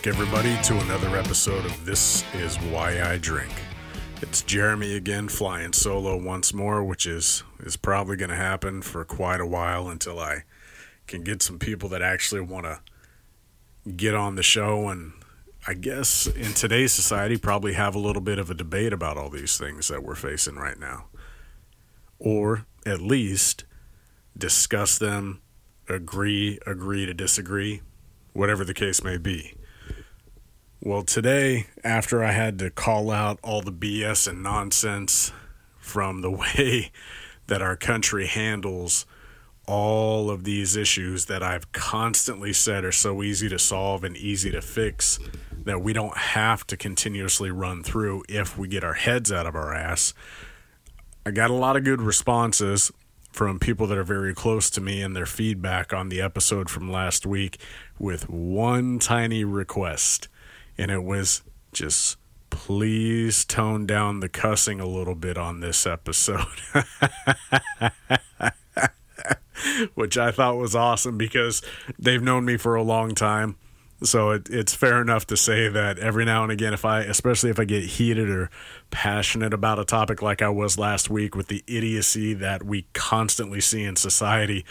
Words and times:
back, 0.00 0.06
everybody, 0.06 0.56
to 0.62 0.78
another 0.78 1.14
episode 1.14 1.64
of 1.66 1.84
This 1.84 2.24
Is 2.34 2.56
Why 2.56 3.02
I 3.02 3.18
Drink. 3.18 3.52
It's 4.22 4.40
Jeremy 4.40 4.96
again, 4.96 5.28
flying 5.28 5.74
solo 5.74 6.16
once 6.16 6.54
more, 6.54 6.82
which 6.82 7.06
is 7.06 7.42
is 7.58 7.76
probably 7.76 8.16
going 8.16 8.30
to 8.30 8.36
happen 8.36 8.80
for 8.80 9.04
quite 9.04 9.42
a 9.42 9.46
while 9.46 9.88
until 9.88 10.18
I 10.18 10.44
can 11.06 11.22
get 11.22 11.42
some 11.42 11.58
people 11.58 11.90
that 11.90 12.00
actually 12.00 12.40
want 12.40 12.64
to 12.64 12.80
get 13.94 14.14
on 14.14 14.36
the 14.36 14.42
show 14.42 14.88
and 14.88 15.12
I 15.66 15.74
guess 15.74 16.26
in 16.26 16.54
today's 16.54 16.92
society 16.92 17.36
probably 17.36 17.74
have 17.74 17.94
a 17.94 17.98
little 17.98 18.22
bit 18.22 18.38
of 18.38 18.50
a 18.50 18.54
debate 18.54 18.94
about 18.94 19.18
all 19.18 19.28
these 19.28 19.58
things 19.58 19.88
that 19.88 20.02
we're 20.02 20.14
facing 20.14 20.54
right 20.54 20.78
now. 20.78 21.06
Or 22.18 22.64
at 22.86 23.02
least 23.02 23.64
discuss 24.38 24.96
them, 24.98 25.42
agree, 25.90 26.58
agree 26.66 27.04
to 27.04 27.12
disagree, 27.12 27.82
whatever 28.32 28.64
the 28.64 28.72
case 28.72 29.04
may 29.04 29.18
be. 29.18 29.56
Well, 30.82 31.02
today, 31.02 31.66
after 31.84 32.24
I 32.24 32.32
had 32.32 32.58
to 32.60 32.70
call 32.70 33.10
out 33.10 33.38
all 33.42 33.60
the 33.60 33.70
BS 33.70 34.26
and 34.26 34.42
nonsense 34.42 35.30
from 35.78 36.22
the 36.22 36.30
way 36.30 36.90
that 37.48 37.60
our 37.60 37.76
country 37.76 38.26
handles 38.26 39.04
all 39.66 40.30
of 40.30 40.44
these 40.44 40.76
issues 40.76 41.26
that 41.26 41.42
I've 41.42 41.70
constantly 41.72 42.54
said 42.54 42.82
are 42.82 42.92
so 42.92 43.22
easy 43.22 43.46
to 43.50 43.58
solve 43.58 44.04
and 44.04 44.16
easy 44.16 44.50
to 44.52 44.62
fix 44.62 45.18
that 45.52 45.82
we 45.82 45.92
don't 45.92 46.16
have 46.16 46.66
to 46.68 46.78
continuously 46.78 47.50
run 47.50 47.82
through 47.82 48.24
if 48.26 48.56
we 48.56 48.66
get 48.66 48.82
our 48.82 48.94
heads 48.94 49.30
out 49.30 49.46
of 49.46 49.54
our 49.54 49.74
ass. 49.74 50.14
I 51.26 51.30
got 51.30 51.50
a 51.50 51.54
lot 51.54 51.76
of 51.76 51.84
good 51.84 52.00
responses 52.00 52.90
from 53.30 53.58
people 53.58 53.86
that 53.88 53.98
are 53.98 54.02
very 54.02 54.34
close 54.34 54.70
to 54.70 54.80
me 54.80 55.02
and 55.02 55.14
their 55.14 55.26
feedback 55.26 55.92
on 55.92 56.08
the 56.08 56.22
episode 56.22 56.70
from 56.70 56.90
last 56.90 57.26
week 57.26 57.60
with 57.98 58.30
one 58.30 58.98
tiny 58.98 59.44
request. 59.44 60.28
And 60.80 60.90
it 60.90 61.04
was 61.04 61.42
just 61.72 62.16
please 62.50 63.44
tone 63.44 63.86
down 63.86 64.20
the 64.20 64.28
cussing 64.28 64.80
a 64.80 64.86
little 64.86 65.14
bit 65.14 65.38
on 65.38 65.60
this 65.60 65.86
episode. 65.86 66.46
Which 69.94 70.18
I 70.18 70.30
thought 70.32 70.56
was 70.56 70.74
awesome 70.74 71.18
because 71.18 71.62
they've 71.98 72.22
known 72.22 72.44
me 72.44 72.56
for 72.56 72.74
a 72.74 72.82
long 72.82 73.14
time 73.14 73.56
so 74.02 74.30
it, 74.30 74.48
it's 74.50 74.74
fair 74.74 75.00
enough 75.00 75.26
to 75.26 75.36
say 75.36 75.68
that 75.68 75.98
every 75.98 76.24
now 76.24 76.42
and 76.42 76.50
again, 76.52 76.72
if 76.72 76.84
I, 76.84 77.00
especially 77.00 77.50
if 77.50 77.58
I 77.58 77.64
get 77.64 77.84
heated 77.84 78.30
or 78.30 78.50
passionate 78.90 79.52
about 79.52 79.78
a 79.78 79.84
topic 79.84 80.22
like 80.22 80.40
I 80.40 80.48
was 80.48 80.78
last 80.78 81.10
week 81.10 81.34
with 81.34 81.48
the 81.48 81.62
idiocy 81.66 82.32
that 82.34 82.62
we 82.62 82.86
constantly 82.94 83.60
see 83.60 83.82
in 83.82 83.96
society, 83.96 84.64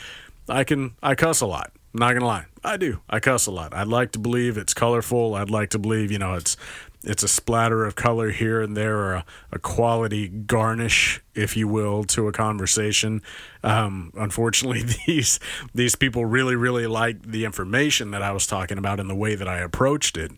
I 0.48 0.64
can 0.64 0.96
I 1.04 1.16
cuss 1.16 1.42
a 1.42 1.46
lot. 1.46 1.72
I'm 1.94 2.00
not 2.00 2.14
gonna 2.14 2.28
lie, 2.28 2.46
I 2.64 2.78
do. 2.78 3.02
I 3.10 3.20
cuss 3.20 3.48
a 3.48 3.52
lot. 3.52 3.74
I'd 3.74 3.88
like 3.88 4.12
to 4.12 4.20
believe 4.20 4.58
it's 4.58 4.74
colorful. 4.74 5.36
I'd 5.36 5.50
like 5.50 5.70
to 5.72 5.80
believe 5.80 6.12
you 6.12 6.20
know 6.20 6.36
it's 6.36 6.56
it's 7.04 7.24
a 7.24 7.28
splatter 7.28 7.86
of 7.86 7.96
color 7.96 8.30
here 8.30 8.62
and 8.62 8.76
there 8.76 8.98
or 8.98 9.14
a, 9.14 9.26
a 9.54 9.60
quality 9.60 10.28
garnish 10.28 11.22
if 11.34 11.56
you 11.56 11.68
will 11.68 12.04
to 12.04 12.28
a 12.28 12.32
conversation 12.32 13.22
um, 13.64 14.12
unfortunately 14.18 14.84
these 15.08 15.40
these 15.74 15.96
people 15.96 16.26
really 16.26 16.56
really 16.56 16.88
liked 16.88 17.32
the 17.32 17.46
information 17.46 18.12
that 18.12 18.22
i 18.22 18.32
was 18.32 18.46
talking 18.46 18.78
about 18.78 19.00
and 19.00 19.10
the 19.10 19.16
way 19.16 19.36
that 19.36 19.48
i 19.48 19.60
approached 19.60 20.18
it 20.18 20.32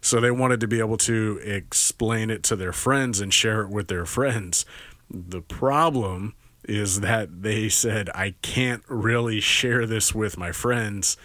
so 0.00 0.20
they 0.20 0.30
wanted 0.30 0.60
to 0.60 0.66
be 0.66 0.78
able 0.78 0.96
to 0.96 1.38
explain 1.44 2.30
it 2.30 2.42
to 2.42 2.56
their 2.56 2.72
friends 2.72 3.20
and 3.20 3.34
share 3.34 3.62
it 3.62 3.68
with 3.68 3.88
their 3.88 4.06
friends 4.06 4.64
the 5.10 5.42
problem 5.42 6.34
is 6.66 7.00
that 7.00 7.42
they 7.42 7.68
said 7.68 8.10
i 8.14 8.34
can't 8.42 8.82
really 8.88 9.40
share 9.40 9.86
this 9.86 10.14
with 10.14 10.36
my 10.36 10.52
friends 10.52 11.16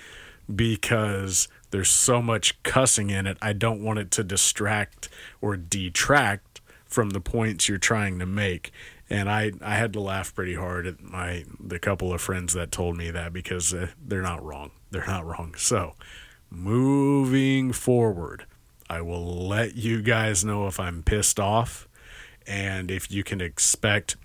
because 0.54 1.48
there's 1.72 1.90
so 1.90 2.22
much 2.22 2.62
cussing 2.64 3.10
in 3.10 3.26
it. 3.26 3.38
I 3.42 3.54
don't 3.54 3.84
want 3.84 4.00
it 4.00 4.12
to 4.12 4.24
distract 4.24 5.10
or 5.42 5.58
detract 5.58 6.62
from 6.86 7.12
the 7.12 7.22
points 7.22 7.68
you're 7.68 7.78
trying 7.78 8.20
to 8.20 8.26
make. 8.26 8.72
And 9.10 9.30
I, 9.30 9.54
I 9.62 9.76
had 9.76 9.94
to 9.94 10.02
laugh 10.02 10.36
pretty 10.36 10.56
hard 10.56 10.86
at 10.86 11.02
my 11.02 11.46
the 11.60 11.80
couple 11.80 12.14
of 12.14 12.22
friends 12.22 12.54
that 12.54 12.72
told 12.72 12.98
me 12.98 13.12
that 13.12 13.34
because 13.34 13.74
uh, 13.74 13.88
they're 14.06 14.22
not 14.22 14.44
wrong. 14.44 14.72
They're 14.92 15.08
not 15.08 15.26
wrong. 15.26 15.56
So, 15.58 15.96
moving 16.50 17.72
forward, 17.74 18.46
I 18.90 19.02
will 19.02 19.48
let 19.48 19.76
you 19.76 20.02
guys 20.02 20.46
know 20.46 20.68
if 20.68 20.80
I'm 20.80 21.04
pissed 21.04 21.40
off 21.40 21.88
and 22.48 22.92
if 22.92 23.12
you 23.12 23.24
can 23.24 23.42
expect 23.42 24.16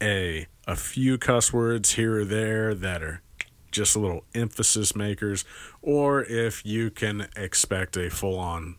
a 0.00 0.46
a 0.66 0.76
few 0.76 1.18
cuss 1.18 1.52
words 1.52 1.94
here 1.94 2.20
or 2.20 2.24
there 2.24 2.74
that 2.74 3.02
are 3.02 3.22
just 3.70 3.96
a 3.96 3.98
little 3.98 4.24
emphasis 4.34 4.96
makers, 4.96 5.44
or 5.82 6.22
if 6.24 6.64
you 6.64 6.90
can 6.90 7.28
expect 7.36 7.96
a 7.96 8.10
full 8.10 8.38
on 8.38 8.76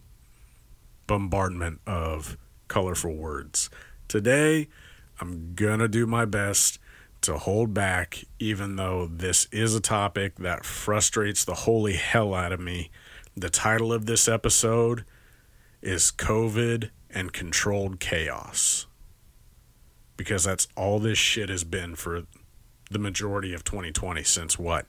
bombardment 1.08 1.80
of 1.86 2.38
colorful 2.68 3.16
words. 3.16 3.70
Today, 4.08 4.68
I'm 5.20 5.54
gonna 5.56 5.88
do 5.88 6.06
my 6.06 6.26
best 6.26 6.80
to 7.22 7.38
hold 7.38 7.74
back, 7.74 8.24
even 8.40 8.76
though 8.76 9.08
this 9.08 9.48
is 9.52 9.76
a 9.76 9.82
topic 9.82 10.38
that 10.40 10.66
frustrates 10.66 11.46
the 11.46 11.54
holy 11.54 11.94
hell 11.94 12.34
out 12.34 12.52
of 12.52 12.60
me. 12.60 12.90
The 13.36 13.50
title 13.50 13.94
of 13.94 14.06
this 14.06 14.28
episode 14.28 15.06
is 15.82 16.12
COVID 16.12 16.90
and 17.10 17.32
Controlled 17.32 18.00
Chaos. 18.00 18.88
Because 20.22 20.44
that's 20.44 20.68
all 20.78 21.00
this 21.00 21.18
shit 21.18 21.50
has 21.50 21.64
been 21.64 21.96
for 21.96 22.28
the 22.92 23.00
majority 23.00 23.56
of 23.56 23.64
2020 23.64 24.22
since 24.22 24.60
what 24.60 24.86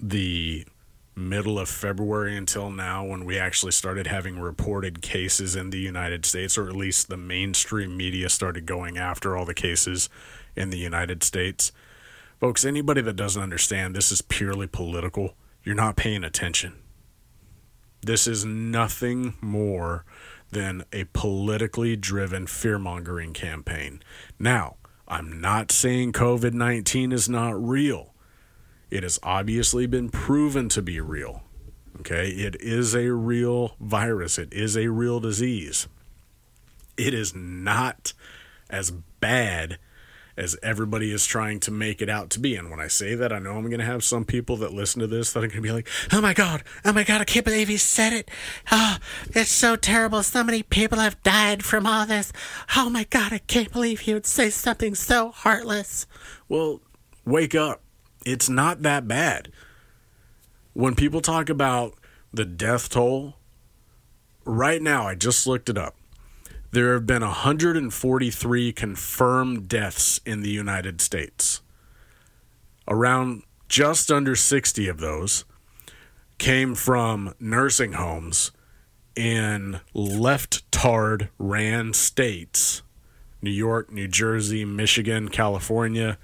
the 0.00 0.64
middle 1.14 1.58
of 1.58 1.68
February 1.68 2.34
until 2.34 2.70
now 2.70 3.04
when 3.04 3.26
we 3.26 3.38
actually 3.38 3.72
started 3.72 4.06
having 4.06 4.38
reported 4.38 5.02
cases 5.02 5.54
in 5.54 5.68
the 5.68 5.78
United 5.78 6.24
States 6.24 6.56
or 6.56 6.66
at 6.66 6.74
least 6.74 7.08
the 7.08 7.16
mainstream 7.18 7.94
media 7.94 8.30
started 8.30 8.64
going 8.64 8.96
after 8.96 9.36
all 9.36 9.44
the 9.44 9.52
cases 9.52 10.08
in 10.56 10.70
the 10.70 10.78
United 10.78 11.22
States. 11.22 11.70
Folks, 12.40 12.64
anybody 12.64 13.02
that 13.02 13.16
doesn't 13.16 13.42
understand 13.42 13.94
this 13.94 14.10
is 14.10 14.22
purely 14.22 14.66
political, 14.66 15.34
you're 15.62 15.74
not 15.74 15.94
paying 15.94 16.24
attention. 16.24 16.72
This 18.00 18.26
is 18.26 18.46
nothing 18.46 19.34
more 19.42 20.06
than 20.54 20.84
a 20.92 21.04
politically 21.12 21.96
driven 21.96 22.46
fear 22.46 22.78
mongering 22.78 23.34
campaign. 23.34 24.02
Now, 24.38 24.76
I'm 25.06 25.40
not 25.40 25.70
saying 25.70 26.12
COVID 26.12 26.54
19 26.54 27.12
is 27.12 27.28
not 27.28 27.62
real. 27.62 28.14
It 28.90 29.02
has 29.02 29.18
obviously 29.22 29.86
been 29.86 30.08
proven 30.08 30.68
to 30.70 30.80
be 30.80 31.00
real. 31.00 31.42
Okay, 32.00 32.30
it 32.30 32.56
is 32.60 32.94
a 32.94 33.12
real 33.12 33.76
virus, 33.78 34.38
it 34.38 34.52
is 34.52 34.76
a 34.76 34.88
real 34.88 35.20
disease. 35.20 35.88
It 36.96 37.12
is 37.12 37.34
not 37.34 38.12
as 38.70 38.92
bad 39.20 39.78
as 40.36 40.56
everybody 40.62 41.12
is 41.12 41.26
trying 41.26 41.60
to 41.60 41.70
make 41.70 42.02
it 42.02 42.08
out 42.08 42.30
to 42.30 42.40
be. 42.40 42.56
And 42.56 42.70
when 42.70 42.80
I 42.80 42.88
say 42.88 43.14
that, 43.14 43.32
I 43.32 43.38
know 43.38 43.56
I'm 43.56 43.66
going 43.66 43.78
to 43.78 43.84
have 43.84 44.02
some 44.02 44.24
people 44.24 44.56
that 44.58 44.72
listen 44.72 45.00
to 45.00 45.06
this 45.06 45.32
that 45.32 45.40
are 45.40 45.48
going 45.48 45.56
to 45.56 45.62
be 45.62 45.72
like, 45.72 45.88
oh 46.12 46.20
my 46.20 46.34
God, 46.34 46.64
oh 46.84 46.92
my 46.92 47.04
God, 47.04 47.20
I 47.20 47.24
can't 47.24 47.44
believe 47.44 47.68
he 47.68 47.76
said 47.76 48.12
it. 48.12 48.30
Oh, 48.72 48.98
it's 49.28 49.50
so 49.50 49.76
terrible. 49.76 50.22
So 50.22 50.42
many 50.42 50.62
people 50.62 50.98
have 50.98 51.22
died 51.22 51.64
from 51.64 51.86
all 51.86 52.06
this. 52.06 52.32
Oh 52.76 52.90
my 52.90 53.04
God, 53.04 53.32
I 53.32 53.38
can't 53.38 53.72
believe 53.72 54.00
he 54.00 54.14
would 54.14 54.26
say 54.26 54.50
something 54.50 54.94
so 54.94 55.30
heartless. 55.30 56.06
Well, 56.48 56.80
wake 57.24 57.54
up. 57.54 57.82
It's 58.26 58.48
not 58.48 58.82
that 58.82 59.06
bad. 59.06 59.52
When 60.72 60.94
people 60.94 61.20
talk 61.20 61.48
about 61.48 61.94
the 62.32 62.44
death 62.44 62.88
toll, 62.88 63.34
right 64.44 64.82
now, 64.82 65.06
I 65.06 65.14
just 65.14 65.46
looked 65.46 65.68
it 65.68 65.78
up 65.78 65.94
there 66.74 66.94
have 66.94 67.06
been 67.06 67.22
143 67.22 68.72
confirmed 68.72 69.68
deaths 69.68 70.20
in 70.26 70.42
the 70.42 70.50
United 70.50 71.00
States. 71.00 71.62
Around 72.88 73.44
just 73.68 74.10
under 74.10 74.34
60 74.34 74.88
of 74.88 74.98
those 74.98 75.44
came 76.38 76.74
from 76.74 77.32
nursing 77.38 77.92
homes 77.92 78.50
in 79.14 79.80
left 79.94 80.70
tard 80.72 81.28
ran 81.38 81.92
states 81.92 82.82
New 83.40 83.50
York, 83.50 83.92
New 83.92 84.08
Jersey, 84.08 84.64
Michigan, 84.64 85.28
California, 85.28 86.18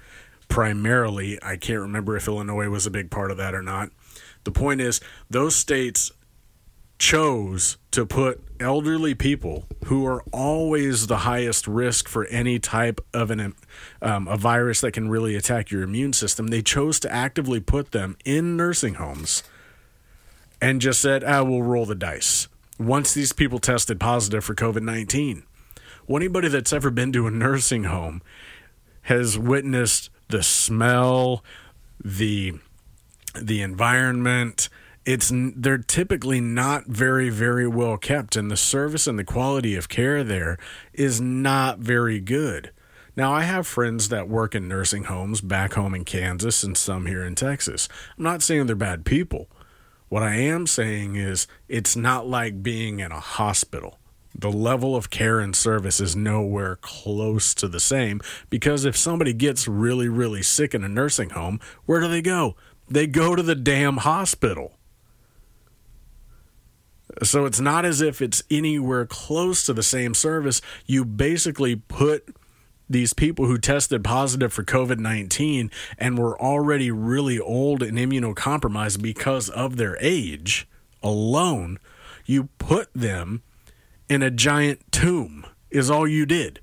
primarily. 0.49 1.41
I 1.41 1.55
can't 1.55 1.79
remember 1.79 2.17
if 2.17 2.27
Illinois 2.27 2.67
was 2.67 2.85
a 2.85 2.91
big 2.91 3.09
part 3.09 3.31
of 3.31 3.37
that 3.37 3.55
or 3.55 3.61
not. 3.61 3.91
The 4.43 4.51
point 4.51 4.81
is, 4.81 4.99
those 5.29 5.55
states 5.55 6.11
chose 7.01 7.79
to 7.89 8.05
put 8.05 8.39
elderly 8.59 9.15
people 9.15 9.65
who 9.85 10.05
are 10.05 10.23
always 10.31 11.07
the 11.07 11.17
highest 11.17 11.65
risk 11.65 12.07
for 12.07 12.25
any 12.25 12.59
type 12.59 13.01
of 13.11 13.31
an 13.31 13.55
um, 14.03 14.27
a 14.27 14.37
virus 14.37 14.81
that 14.81 14.91
can 14.91 15.09
really 15.09 15.35
attack 15.35 15.71
your 15.71 15.81
immune 15.81 16.13
system 16.13 16.47
they 16.47 16.61
chose 16.61 16.99
to 16.99 17.11
actively 17.11 17.59
put 17.59 17.91
them 17.91 18.15
in 18.23 18.55
nursing 18.55 18.93
homes 18.93 19.41
and 20.61 20.79
just 20.79 21.01
said 21.01 21.23
ah 21.23 21.43
we'll 21.43 21.63
roll 21.63 21.87
the 21.87 21.95
dice. 21.95 22.47
Once 22.77 23.15
these 23.15 23.33
people 23.33 23.57
tested 23.57 23.99
positive 23.99 24.43
for 24.43 24.53
covid-19 24.53 25.41
well 26.05 26.17
anybody 26.21 26.49
that's 26.49 26.71
ever 26.71 26.91
been 26.91 27.11
to 27.11 27.25
a 27.25 27.31
nursing 27.31 27.85
home 27.85 28.21
has 29.03 29.39
witnessed 29.39 30.11
the 30.27 30.43
smell 30.43 31.43
the 31.99 32.53
the 33.41 33.63
environment 33.63 34.69
it's 35.05 35.31
they're 35.33 35.79
typically 35.79 36.39
not 36.39 36.85
very 36.85 37.29
very 37.29 37.67
well 37.67 37.97
kept 37.97 38.35
and 38.35 38.51
the 38.51 38.57
service 38.57 39.07
and 39.07 39.17
the 39.17 39.23
quality 39.23 39.75
of 39.75 39.89
care 39.89 40.23
there 40.23 40.57
is 40.93 41.19
not 41.19 41.79
very 41.79 42.19
good. 42.19 42.71
Now 43.15 43.33
i 43.33 43.41
have 43.41 43.65
friends 43.65 44.09
that 44.09 44.29
work 44.29 44.53
in 44.53 44.67
nursing 44.67 45.05
homes 45.05 45.41
back 45.41 45.73
home 45.73 45.95
in 45.95 46.05
kansas 46.05 46.63
and 46.63 46.77
some 46.77 47.07
here 47.07 47.23
in 47.23 47.35
texas. 47.35 47.89
I'm 48.17 48.23
not 48.23 48.43
saying 48.43 48.67
they're 48.67 48.75
bad 48.75 49.03
people. 49.03 49.49
What 50.09 50.23
i 50.23 50.35
am 50.35 50.67
saying 50.67 51.15
is 51.15 51.47
it's 51.67 51.95
not 51.95 52.27
like 52.27 52.61
being 52.61 52.99
in 52.99 53.11
a 53.11 53.19
hospital. 53.19 53.97
The 54.37 54.51
level 54.51 54.95
of 54.95 55.09
care 55.09 55.39
and 55.39 55.55
service 55.55 55.99
is 55.99 56.15
nowhere 56.15 56.77
close 56.77 57.53
to 57.55 57.67
the 57.67 57.79
same 57.79 58.21
because 58.51 58.85
if 58.85 58.95
somebody 58.95 59.33
gets 59.33 59.67
really 59.67 60.09
really 60.09 60.43
sick 60.43 60.75
in 60.75 60.83
a 60.83 60.89
nursing 60.89 61.31
home 61.31 61.59
where 61.85 62.01
do 62.01 62.07
they 62.07 62.21
go? 62.21 62.55
They 62.87 63.07
go 63.07 63.35
to 63.35 63.41
the 63.41 63.55
damn 63.55 63.97
hospital 63.97 64.77
so 67.23 67.45
it's 67.45 67.59
not 67.59 67.85
as 67.85 68.01
if 68.01 68.21
it's 68.21 68.43
anywhere 68.49 69.05
close 69.05 69.65
to 69.65 69.73
the 69.73 69.83
same 69.83 70.13
service. 70.13 70.61
You 70.85 71.05
basically 71.05 71.75
put 71.75 72.35
these 72.89 73.13
people 73.13 73.45
who 73.45 73.57
tested 73.57 74.03
positive 74.03 74.51
for 74.51 74.63
COVID 74.63 74.99
19 74.99 75.71
and 75.97 76.17
were 76.17 76.39
already 76.39 76.91
really 76.91 77.39
old 77.39 77.81
and 77.81 77.97
immunocompromised 77.97 79.01
because 79.01 79.49
of 79.49 79.77
their 79.77 79.97
age 80.01 80.67
alone, 81.01 81.79
you 82.25 82.49
put 82.57 82.93
them 82.93 83.41
in 84.09 84.21
a 84.21 84.29
giant 84.29 84.91
tomb, 84.91 85.45
is 85.69 85.89
all 85.89 86.07
you 86.07 86.25
did. 86.25 86.59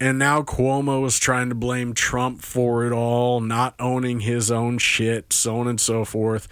And 0.00 0.18
now 0.18 0.42
Cuomo 0.42 1.04
is 1.06 1.18
trying 1.18 1.48
to 1.48 1.54
blame 1.56 1.92
Trump 1.92 2.40
for 2.42 2.86
it 2.86 2.92
all, 2.92 3.40
not 3.40 3.74
owning 3.80 4.20
his 4.20 4.50
own 4.50 4.78
shit, 4.78 5.32
so 5.32 5.58
on 5.58 5.66
and 5.66 5.80
so 5.80 6.04
forth 6.04 6.46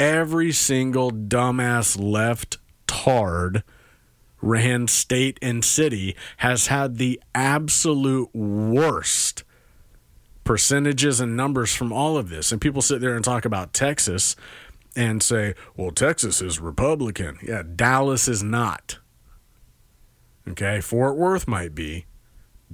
every 0.00 0.50
single 0.50 1.10
dumbass 1.10 2.00
left 2.00 2.56
tard 2.86 3.62
ran 4.40 4.88
state 4.88 5.38
and 5.42 5.62
city 5.62 6.16
has 6.38 6.68
had 6.68 6.96
the 6.96 7.20
absolute 7.34 8.34
worst 8.34 9.44
percentages 10.42 11.20
and 11.20 11.36
numbers 11.36 11.74
from 11.74 11.92
all 11.92 12.16
of 12.16 12.30
this. 12.30 12.50
And 12.50 12.60
people 12.60 12.80
sit 12.80 13.02
there 13.02 13.14
and 13.14 13.22
talk 13.22 13.44
about 13.44 13.74
Texas 13.74 14.34
and 14.96 15.22
say, 15.22 15.54
well, 15.76 15.90
Texas 15.90 16.40
is 16.40 16.58
Republican. 16.58 17.38
Yeah, 17.42 17.62
Dallas 17.62 18.26
is 18.26 18.42
not. 18.42 18.98
Okay, 20.48 20.80
Fort 20.80 21.18
Worth 21.18 21.46
might 21.46 21.74
be. 21.74 22.06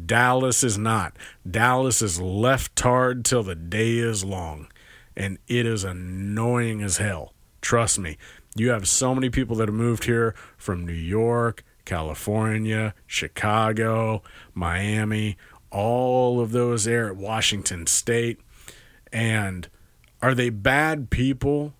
Dallas 0.02 0.62
is 0.62 0.78
not. 0.78 1.16
Dallas 1.50 2.00
is 2.00 2.20
left 2.20 2.76
tard 2.76 3.24
till 3.24 3.42
the 3.42 3.56
day 3.56 3.98
is 3.98 4.24
long 4.24 4.68
and 5.16 5.38
it 5.48 5.66
is 5.66 5.84
annoying 5.84 6.82
as 6.82 6.98
hell. 6.98 7.32
Trust 7.60 7.98
me. 7.98 8.18
You 8.54 8.70
have 8.70 8.88
so 8.88 9.14
many 9.14 9.30
people 9.30 9.56
that 9.56 9.68
have 9.68 9.74
moved 9.74 10.04
here 10.04 10.34
from 10.56 10.86
New 10.86 10.92
York, 10.92 11.64
California, 11.84 12.94
Chicago, 13.06 14.22
Miami, 14.54 15.36
all 15.70 16.40
of 16.40 16.52
those 16.52 16.84
there 16.84 17.08
at 17.08 17.16
Washington 17.16 17.86
State. 17.86 18.40
And 19.12 19.68
are 20.22 20.34
they 20.34 20.50
bad 20.50 21.10
people? 21.10 21.74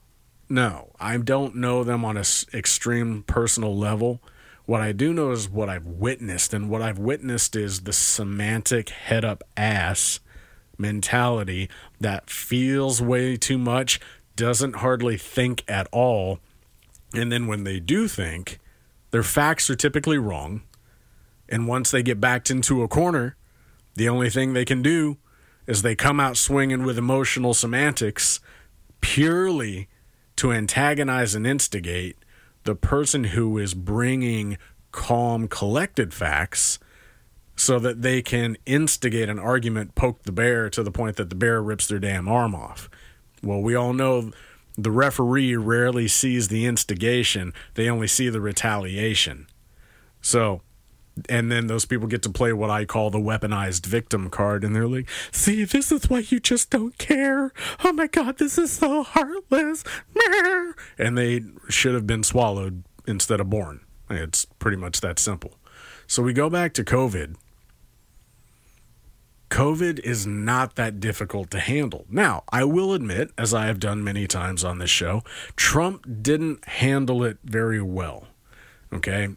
No, 0.49 0.93
I 1.01 1.17
don't 1.17 1.57
know 1.57 1.83
them 1.83 2.05
on 2.05 2.17
an 2.17 2.25
extreme 2.55 3.23
personal 3.25 3.77
level. 3.77 4.23
What 4.65 4.81
I 4.81 4.93
do 4.93 5.13
know 5.13 5.31
is 5.31 5.49
what 5.49 5.69
I've 5.69 5.87
witnessed, 5.87 6.53
and 6.53 6.69
what 6.69 6.83
I've 6.83 6.99
witnessed 6.99 7.57
is 7.57 7.83
the 7.83 7.93
semantic 7.93 8.91
head 8.91 9.25
up 9.25 9.45
ass 9.57 10.21
mentality 10.79 11.69
that 12.01 12.31
feels 12.31 13.01
way 13.01 13.37
too 13.37 13.59
much, 13.59 14.01
doesn't 14.35 14.77
hardly 14.77 15.17
think 15.17 15.65
at 15.69 15.89
all. 15.93 16.39
And 17.15 17.33
then 17.33 17.47
when 17.47 17.65
they 17.65 17.81
do 17.81 18.09
think, 18.09 18.59
their 19.11 19.23
facts 19.23 19.71
are 19.71 19.77
typically 19.77 20.19
wrong. 20.19 20.63
And 21.49 21.69
once 21.69 21.91
they 21.91 22.03
get 22.03 22.21
backed 22.21 22.51
into 22.51 22.83
a 22.83 22.89
corner, 22.89 23.37
the 23.95 24.09
only 24.09 24.29
thing 24.29 24.53
they 24.53 24.65
can 24.65 24.83
do 24.83 25.17
is 25.67 25.83
they 25.83 25.97
come 25.97 26.21
out 26.21 26.37
swinging 26.37 26.85
with 26.85 26.99
emotional 26.99 27.55
semantics 27.55 28.41
purely 29.01 29.89
to 30.37 30.53
antagonize 30.53 31.35
and 31.35 31.47
instigate 31.47 32.17
the 32.65 32.75
person 32.75 33.25
who 33.25 33.57
is 33.59 33.75
bringing 33.75 34.59
calm, 34.93 35.49
collected 35.49 36.13
facts 36.13 36.79
so 37.57 37.79
that 37.79 38.03
they 38.03 38.21
can 38.23 38.57
instigate 38.67 39.29
an 39.29 39.39
argument, 39.39 39.95
poke 39.95 40.23
the 40.25 40.33
bear 40.33 40.69
to 40.71 40.83
the 40.83 40.91
point 40.91 41.17
that 41.17 41.31
the 41.31 41.35
bear 41.35 41.63
rips 41.63 41.87
their 41.87 41.99
damn 41.99 42.29
arm 42.29 42.55
off. 42.55 42.91
Well, 43.43 43.61
we 43.61 43.75
all 43.75 43.95
know 43.95 44.31
the 44.77 44.91
referee 44.91 45.57
rarely 45.57 46.07
sees 46.07 46.49
the 46.49 46.67
instigation, 46.67 47.55
they 47.75 47.89
only 47.89 48.07
see 48.07 48.29
the 48.29 48.43
retaliation. 48.43 49.47
So, 50.21 50.61
and 51.31 51.51
then 51.51 51.67
those 51.67 51.87
people 51.87 52.09
get 52.09 52.23
to 52.25 52.31
play 52.31 52.53
what 52.53 52.69
I 52.69 52.85
call 52.85 53.09
the 53.09 53.19
weaponized 53.19 53.87
victim 53.87 54.29
card, 54.29 54.63
and 54.63 54.77
they're 54.77 54.87
like, 54.87 55.09
see, 55.33 55.65
this 55.65 55.91
is 55.91 56.11
why 56.11 56.19
you 56.29 56.41
just 56.41 56.69
don't 56.69 56.99
care. 56.99 57.53
Oh 57.83 57.93
my 57.95 58.07
God, 58.07 58.37
this 58.37 58.59
is 58.59 58.71
so 58.71 59.03
heartless. 59.03 59.83
And 60.99 61.17
they 61.17 61.43
should 61.71 61.95
have 61.95 62.07
been 62.07 62.23
swallowed 62.23 62.85
instead 63.07 63.41
of 63.41 63.49
born. 63.49 63.81
It's 64.11 64.45
pretty 64.59 64.77
much 64.77 65.01
that 65.01 65.19
simple. 65.19 65.55
So 66.07 66.23
we 66.23 66.35
go 66.35 66.51
back 66.51 66.75
to 66.75 66.85
COVID 66.85 67.37
COVID 69.51 70.01
is 70.01 70.27
not 70.27 70.75
that 70.75 71.01
difficult 71.01 71.51
to 71.53 71.61
handle. 71.61 72.05
Now, 72.09 72.43
I 72.51 72.65
will 72.65 72.93
admit, 72.93 73.31
as 73.39 73.55
I 73.55 73.67
have 73.67 73.79
done 73.79 74.03
many 74.03 74.27
times 74.27 74.65
on 74.65 74.79
this 74.79 74.91
show, 74.91 75.23
Trump 75.55 76.05
didn't 76.23 76.67
handle 76.67 77.23
it 77.23 77.39
very 77.45 77.81
well. 77.81 78.27
Okay? 78.93 79.29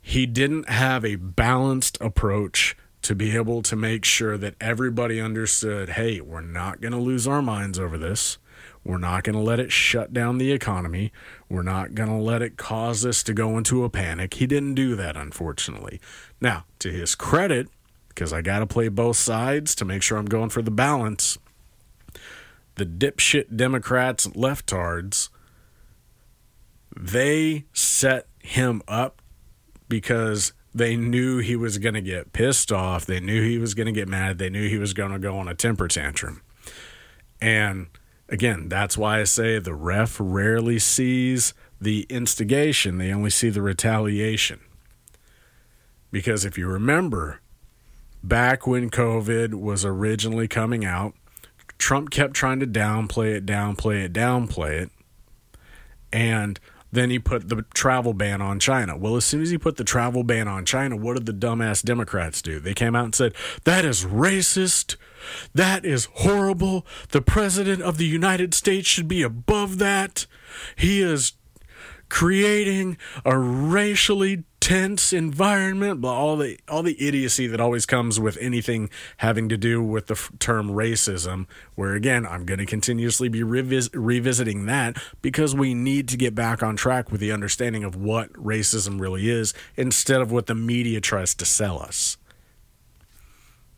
He 0.00 0.26
didn't 0.26 0.68
have 0.68 1.04
a 1.04 1.16
balanced 1.16 1.96
approach 2.00 2.76
to 3.02 3.14
be 3.14 3.36
able 3.36 3.62
to 3.62 3.76
make 3.76 4.04
sure 4.04 4.36
that 4.38 4.54
everybody 4.60 5.20
understood 5.20 5.90
hey, 5.90 6.20
we're 6.20 6.40
not 6.40 6.80
going 6.80 6.92
to 6.92 6.98
lose 6.98 7.26
our 7.28 7.42
minds 7.42 7.78
over 7.78 7.98
this. 7.98 8.38
We're 8.82 8.98
not 8.98 9.24
going 9.24 9.36
to 9.36 9.42
let 9.42 9.60
it 9.60 9.72
shut 9.72 10.12
down 10.12 10.38
the 10.38 10.52
economy. 10.52 11.12
We're 11.48 11.62
not 11.62 11.94
going 11.94 12.10
to 12.10 12.16
let 12.16 12.42
it 12.42 12.56
cause 12.56 13.06
us 13.06 13.22
to 13.24 13.32
go 13.32 13.56
into 13.56 13.84
a 13.84 13.90
panic. 13.90 14.34
He 14.34 14.46
didn't 14.46 14.74
do 14.74 14.94
that, 14.96 15.16
unfortunately. 15.16 16.00
Now, 16.40 16.64
to 16.80 16.90
his 16.90 17.14
credit, 17.14 17.68
because 18.14 18.32
I 18.32 18.42
got 18.42 18.60
to 18.60 18.66
play 18.66 18.88
both 18.88 19.16
sides 19.16 19.74
to 19.76 19.84
make 19.84 20.02
sure 20.02 20.18
I'm 20.18 20.26
going 20.26 20.50
for 20.50 20.62
the 20.62 20.70
balance. 20.70 21.38
The 22.76 22.86
dipshit 22.86 23.56
Democrats, 23.56 24.26
leftards, 24.28 25.28
they 26.96 27.64
set 27.72 28.26
him 28.38 28.82
up 28.86 29.20
because 29.88 30.52
they 30.74 30.96
knew 30.96 31.38
he 31.38 31.56
was 31.56 31.78
going 31.78 31.94
to 31.94 32.00
get 32.00 32.32
pissed 32.32 32.72
off. 32.72 33.06
They 33.06 33.20
knew 33.20 33.42
he 33.42 33.58
was 33.58 33.74
going 33.74 33.86
to 33.86 33.92
get 33.92 34.08
mad. 34.08 34.38
They 34.38 34.50
knew 34.50 34.68
he 34.68 34.78
was 34.78 34.92
going 34.92 35.12
to 35.12 35.18
go 35.18 35.38
on 35.38 35.48
a 35.48 35.54
temper 35.54 35.88
tantrum. 35.88 36.42
And 37.40 37.88
again, 38.28 38.68
that's 38.68 38.96
why 38.98 39.20
I 39.20 39.24
say 39.24 39.58
the 39.58 39.74
ref 39.74 40.16
rarely 40.20 40.78
sees 40.78 41.54
the 41.80 42.06
instigation, 42.08 42.98
they 42.98 43.12
only 43.12 43.30
see 43.30 43.50
the 43.50 43.60
retaliation. 43.60 44.60
Because 46.10 46.44
if 46.44 46.56
you 46.56 46.66
remember, 46.66 47.40
back 48.28 48.66
when 48.66 48.90
COVID 48.90 49.54
was 49.54 49.84
originally 49.84 50.48
coming 50.48 50.84
out, 50.84 51.14
Trump 51.78 52.10
kept 52.10 52.34
trying 52.34 52.60
to 52.60 52.66
downplay 52.66 53.34
it, 53.34 53.46
downplay 53.46 54.04
it, 54.04 54.12
downplay 54.12 54.82
it. 54.82 54.90
And 56.12 56.58
then 56.90 57.10
he 57.10 57.18
put 57.18 57.48
the 57.48 57.64
travel 57.74 58.14
ban 58.14 58.40
on 58.40 58.60
China. 58.60 58.96
Well, 58.96 59.16
as 59.16 59.24
soon 59.24 59.42
as 59.42 59.50
he 59.50 59.58
put 59.58 59.76
the 59.76 59.84
travel 59.84 60.22
ban 60.22 60.46
on 60.46 60.64
China, 60.64 60.96
what 60.96 61.14
did 61.14 61.26
the 61.26 61.32
dumbass 61.32 61.82
Democrats 61.82 62.40
do? 62.40 62.60
They 62.60 62.72
came 62.72 62.94
out 62.94 63.04
and 63.06 63.14
said, 63.14 63.34
that 63.64 63.84
is 63.84 64.04
racist. 64.04 64.96
That 65.52 65.84
is 65.84 66.08
horrible. 66.14 66.86
The 67.10 67.20
president 67.20 67.82
of 67.82 67.98
the 67.98 68.06
United 68.06 68.54
States 68.54 68.88
should 68.88 69.08
be 69.08 69.22
above 69.22 69.78
that. 69.78 70.26
He 70.76 71.02
is 71.02 71.32
creating 72.08 72.96
a 73.24 73.36
racially 73.36 74.44
tense 74.64 75.12
environment, 75.12 76.00
but 76.00 76.14
all 76.14 76.38
the 76.38 76.58
all 76.70 76.82
the 76.82 76.96
idiocy 76.98 77.46
that 77.46 77.60
always 77.60 77.84
comes 77.84 78.18
with 78.18 78.38
anything 78.40 78.88
having 79.18 79.46
to 79.46 79.58
do 79.58 79.82
with 79.82 80.06
the 80.06 80.14
f- 80.14 80.32
term 80.38 80.70
racism. 80.70 81.46
Where 81.74 81.92
again, 81.92 82.26
I'm 82.26 82.46
going 82.46 82.60
to 82.60 82.64
continuously 82.64 83.28
be 83.28 83.42
revis- 83.42 83.90
revisiting 83.92 84.64
that 84.64 84.96
because 85.20 85.54
we 85.54 85.74
need 85.74 86.08
to 86.08 86.16
get 86.16 86.34
back 86.34 86.62
on 86.62 86.76
track 86.76 87.12
with 87.12 87.20
the 87.20 87.30
understanding 87.30 87.84
of 87.84 87.94
what 87.94 88.32
racism 88.32 88.98
really 88.98 89.28
is, 89.28 89.52
instead 89.76 90.22
of 90.22 90.32
what 90.32 90.46
the 90.46 90.54
media 90.54 90.98
tries 90.98 91.34
to 91.34 91.44
sell 91.44 91.78
us. 91.78 92.16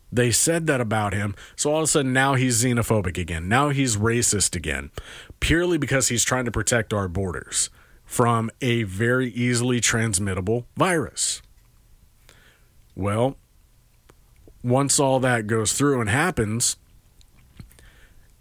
They 0.09 0.31
said 0.31 0.67
that 0.67 0.79
about 0.79 1.13
him, 1.13 1.35
so 1.57 1.73
all 1.73 1.79
of 1.79 1.83
a 1.83 1.87
sudden 1.87 2.13
now 2.13 2.35
he's 2.35 2.63
xenophobic 2.63 3.17
again. 3.17 3.49
Now 3.49 3.71
he's 3.71 3.97
racist 3.97 4.55
again, 4.55 4.91
purely 5.41 5.77
because 5.77 6.07
he's 6.07 6.23
trying 6.23 6.45
to 6.45 6.51
protect 6.51 6.93
our 6.93 7.09
borders 7.09 7.69
from 8.07 8.49
a 8.61 8.83
very 8.83 9.29
easily 9.31 9.79
transmittable 9.81 10.65
virus. 10.75 11.41
Well, 12.95 13.35
once 14.63 14.99
all 14.99 15.19
that 15.19 15.45
goes 15.45 15.73
through 15.73 16.01
and 16.01 16.09
happens, 16.09 16.77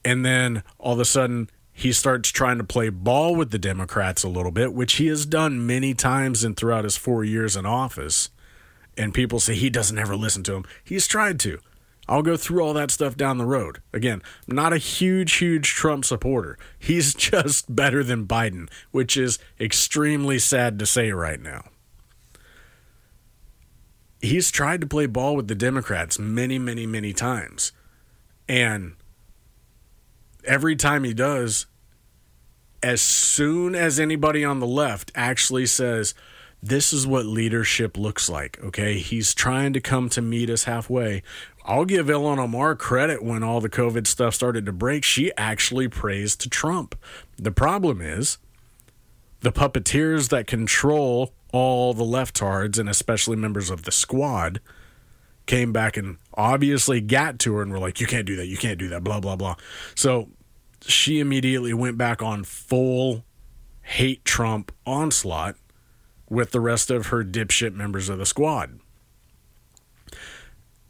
and 0.04 0.24
then 0.24 0.62
all 0.78 0.94
of 0.94 1.00
a 1.00 1.04
sudden 1.04 1.50
he 1.72 1.92
starts 1.92 2.30
trying 2.30 2.58
to 2.58 2.64
play 2.64 2.88
ball 2.88 3.34
with 3.34 3.50
the 3.50 3.58
Democrats 3.58 4.22
a 4.22 4.28
little 4.28 4.52
bit, 4.52 4.72
which 4.72 4.94
he 4.94 5.08
has 5.08 5.26
done 5.26 5.66
many 5.66 5.92
times 5.92 6.44
and 6.44 6.56
throughout 6.56 6.84
his 6.84 6.96
four 6.96 7.24
years 7.24 7.56
in 7.56 7.66
office. 7.66 8.30
And 8.96 9.12
people 9.12 9.40
say 9.40 9.54
he 9.54 9.68
doesn't 9.68 9.98
ever 9.98 10.16
listen 10.16 10.42
to 10.44 10.54
him. 10.54 10.64
He's 10.82 11.06
tried 11.06 11.38
to. 11.40 11.58
I'll 12.08 12.22
go 12.22 12.36
through 12.36 12.62
all 12.62 12.72
that 12.74 12.90
stuff 12.90 13.16
down 13.16 13.38
the 13.38 13.44
road. 13.44 13.80
Again, 13.92 14.22
I'm 14.48 14.54
not 14.54 14.72
a 14.72 14.78
huge, 14.78 15.34
huge 15.34 15.68
Trump 15.70 16.04
supporter. 16.04 16.58
He's 16.78 17.14
just 17.16 17.74
better 17.74 18.04
than 18.04 18.26
Biden, 18.26 18.68
which 18.90 19.16
is 19.16 19.38
extremely 19.58 20.38
sad 20.38 20.78
to 20.78 20.86
say 20.86 21.10
right 21.10 21.40
now. 21.40 21.64
He's 24.20 24.50
tried 24.50 24.80
to 24.80 24.86
play 24.86 25.06
ball 25.06 25.36
with 25.36 25.48
the 25.48 25.54
Democrats 25.54 26.18
many, 26.18 26.58
many, 26.58 26.86
many 26.86 27.12
times. 27.12 27.72
And 28.48 28.94
every 30.44 30.76
time 30.76 31.04
he 31.04 31.12
does, 31.12 31.66
as 32.82 33.00
soon 33.00 33.74
as 33.74 33.98
anybody 33.98 34.44
on 34.44 34.60
the 34.60 34.66
left 34.66 35.10
actually 35.14 35.66
says, 35.66 36.14
this 36.68 36.92
is 36.92 37.06
what 37.06 37.26
leadership 37.26 37.96
looks 37.96 38.28
like, 38.28 38.58
okay? 38.62 38.98
He's 38.98 39.34
trying 39.34 39.72
to 39.72 39.80
come 39.80 40.08
to 40.10 40.20
meet 40.20 40.50
us 40.50 40.64
halfway. 40.64 41.22
I'll 41.64 41.84
give 41.84 42.06
Ilhan 42.06 42.38
Omar 42.38 42.74
credit 42.74 43.22
when 43.22 43.42
all 43.42 43.60
the 43.60 43.68
COVID 43.68 44.06
stuff 44.06 44.34
started 44.34 44.66
to 44.66 44.72
break. 44.72 45.04
She 45.04 45.32
actually 45.36 45.88
praised 45.88 46.50
Trump. 46.50 46.96
The 47.36 47.52
problem 47.52 48.00
is 48.00 48.38
the 49.40 49.52
puppeteers 49.52 50.30
that 50.30 50.46
control 50.46 51.32
all 51.52 51.94
the 51.94 52.04
leftards 52.04 52.78
and 52.78 52.88
especially 52.88 53.36
members 53.36 53.70
of 53.70 53.84
the 53.84 53.92
squad 53.92 54.60
came 55.46 55.72
back 55.72 55.96
and 55.96 56.18
obviously 56.34 57.00
got 57.00 57.38
to 57.40 57.54
her 57.54 57.62
and 57.62 57.70
were 57.70 57.78
like, 57.78 58.00
you 58.00 58.06
can't 58.06 58.26
do 58.26 58.34
that, 58.36 58.46
you 58.46 58.56
can't 58.56 58.78
do 58.78 58.88
that, 58.88 59.04
blah, 59.04 59.20
blah, 59.20 59.36
blah. 59.36 59.54
So 59.94 60.30
she 60.82 61.20
immediately 61.20 61.72
went 61.72 61.96
back 61.96 62.22
on 62.22 62.42
full 62.42 63.24
hate 63.82 64.24
Trump 64.24 64.72
onslaught 64.84 65.54
with 66.28 66.50
the 66.50 66.60
rest 66.60 66.90
of 66.90 67.06
her 67.06 67.24
dipshit 67.24 67.74
members 67.74 68.08
of 68.08 68.18
the 68.18 68.26
squad. 68.26 68.80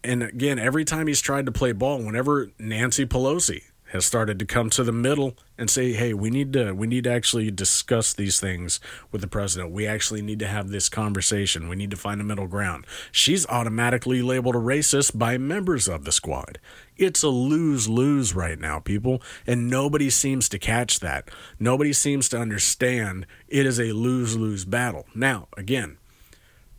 And 0.02 0.23
again, 0.23 0.59
every 0.59 0.85
time 0.85 1.07
he's 1.09 1.21
tried 1.21 1.47
to 1.47 1.52
play 1.52 1.73
ball, 1.73 2.02
whenever 2.02 2.50
Nancy 2.59 3.07
Pelosi 3.07 3.64
has 3.97 4.07
started 4.07 4.38
to 4.38 4.47
come 4.47 4.71
to 4.71 4.85
the 4.85 4.93
middle 4.93 5.37
and 5.59 5.69
say, 5.69 5.93
"Hey, 5.93 6.15
we 6.15 6.31
need 6.31 6.53
to 6.53 6.73
we 6.73 6.87
need 6.87 7.05
to 7.05 7.12
actually 7.12 7.50
discuss 7.50 8.15
these 8.15 8.38
things 8.38 8.79
with 9.11 9.21
the 9.23 9.26
president. 9.26 9.73
We 9.73 9.87
actually 9.87 10.23
need 10.23 10.38
to 10.38 10.47
have 10.47 10.69
this 10.69 10.88
conversation. 10.88 11.69
We 11.69 11.76
need 11.76 11.91
to 11.91 11.97
find 11.97 12.21
a 12.21 12.25
middle 12.25 12.47
ground." 12.47 12.87
She's 13.11 13.47
automatically 13.47 14.23
labeled 14.23 14.55
a 14.55 14.59
racist 14.59 15.19
by 15.19 15.38
members 15.38 15.88
of 15.88 16.05
the 16.05 16.12
squad. 16.12 16.59
It's 16.97 17.23
a 17.23 17.29
lose-lose 17.29 18.35
right 18.35 18.59
now, 18.59 18.79
people, 18.79 19.21
and 19.47 19.69
nobody 19.69 20.09
seems 20.09 20.49
to 20.50 20.59
catch 20.59 21.00
that. 21.00 21.31
Nobody 21.59 21.93
seems 21.93 22.29
to 22.31 22.38
understand 22.38 23.26
it 23.49 23.67
is 23.67 23.81
a 23.81 23.93
lose-lose 23.93 24.65
battle. 24.65 25.07
Now, 25.15 25.49
again, 25.57 25.99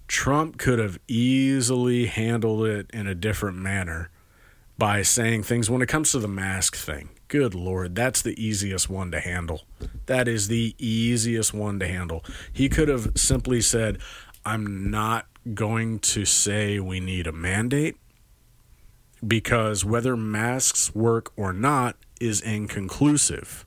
Trump 0.07 0.57
could 0.57 0.79
have 0.79 0.99
easily 1.07 2.05
handled 2.05 2.65
it 2.65 2.89
in 2.93 3.07
a 3.07 3.15
different 3.15 3.57
manner 3.57 4.09
by 4.77 5.01
saying 5.01 5.43
things 5.43 5.69
when 5.69 5.81
it 5.81 5.87
comes 5.87 6.11
to 6.11 6.19
the 6.19 6.27
mask 6.27 6.75
thing. 6.75 7.09
Good 7.27 7.53
Lord, 7.53 7.95
that's 7.95 8.21
the 8.21 8.41
easiest 8.41 8.89
one 8.89 9.11
to 9.11 9.19
handle. 9.19 9.63
That 10.05 10.27
is 10.27 10.47
the 10.47 10.75
easiest 10.77 11.53
one 11.53 11.79
to 11.79 11.87
handle. 11.87 12.23
He 12.53 12.69
could 12.69 12.87
have 12.87 13.11
simply 13.15 13.61
said, 13.61 13.99
I'm 14.45 14.89
not 14.89 15.27
going 15.53 15.99
to 15.99 16.25
say 16.25 16.79
we 16.79 16.99
need 16.99 17.27
a 17.27 17.31
mandate 17.31 17.97
because 19.25 19.83
whether 19.83 20.15
masks 20.15 20.93
work 20.95 21.31
or 21.35 21.51
not 21.51 21.97
is 22.21 22.39
inconclusive. 22.41 23.65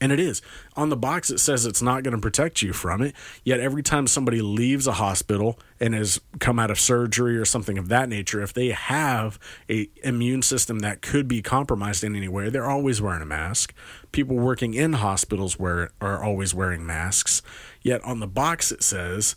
And 0.00 0.12
it 0.12 0.20
is. 0.20 0.40
On 0.76 0.90
the 0.90 0.96
box, 0.96 1.28
it 1.28 1.38
says 1.38 1.66
it's 1.66 1.82
not 1.82 2.04
going 2.04 2.14
to 2.14 2.20
protect 2.20 2.62
you 2.62 2.72
from 2.72 3.02
it. 3.02 3.14
Yet 3.42 3.58
every 3.58 3.82
time 3.82 4.06
somebody 4.06 4.40
leaves 4.40 4.86
a 4.86 4.92
hospital 4.92 5.58
and 5.80 5.92
has 5.92 6.20
come 6.38 6.60
out 6.60 6.70
of 6.70 6.78
surgery 6.78 7.36
or 7.36 7.44
something 7.44 7.78
of 7.78 7.88
that 7.88 8.08
nature, 8.08 8.40
if 8.40 8.52
they 8.52 8.68
have 8.68 9.40
a 9.68 9.88
immune 10.04 10.42
system 10.42 10.78
that 10.80 11.02
could 11.02 11.26
be 11.26 11.42
compromised 11.42 12.04
in 12.04 12.14
any 12.14 12.28
way, 12.28 12.48
they're 12.48 12.70
always 12.70 13.02
wearing 13.02 13.22
a 13.22 13.26
mask. 13.26 13.74
People 14.12 14.36
working 14.36 14.74
in 14.74 14.94
hospitals 14.94 15.58
wear 15.58 15.90
are 16.00 16.22
always 16.22 16.54
wearing 16.54 16.86
masks. 16.86 17.42
Yet 17.82 18.02
on 18.04 18.20
the 18.20 18.28
box, 18.28 18.70
it 18.70 18.84
says 18.84 19.34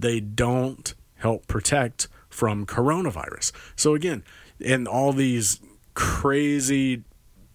they 0.00 0.20
don't 0.20 0.94
help 1.16 1.46
protect 1.46 2.08
from 2.30 2.64
coronavirus. 2.64 3.52
So 3.76 3.94
again, 3.94 4.24
in 4.58 4.86
all 4.86 5.12
these 5.12 5.60
crazy 5.94 7.04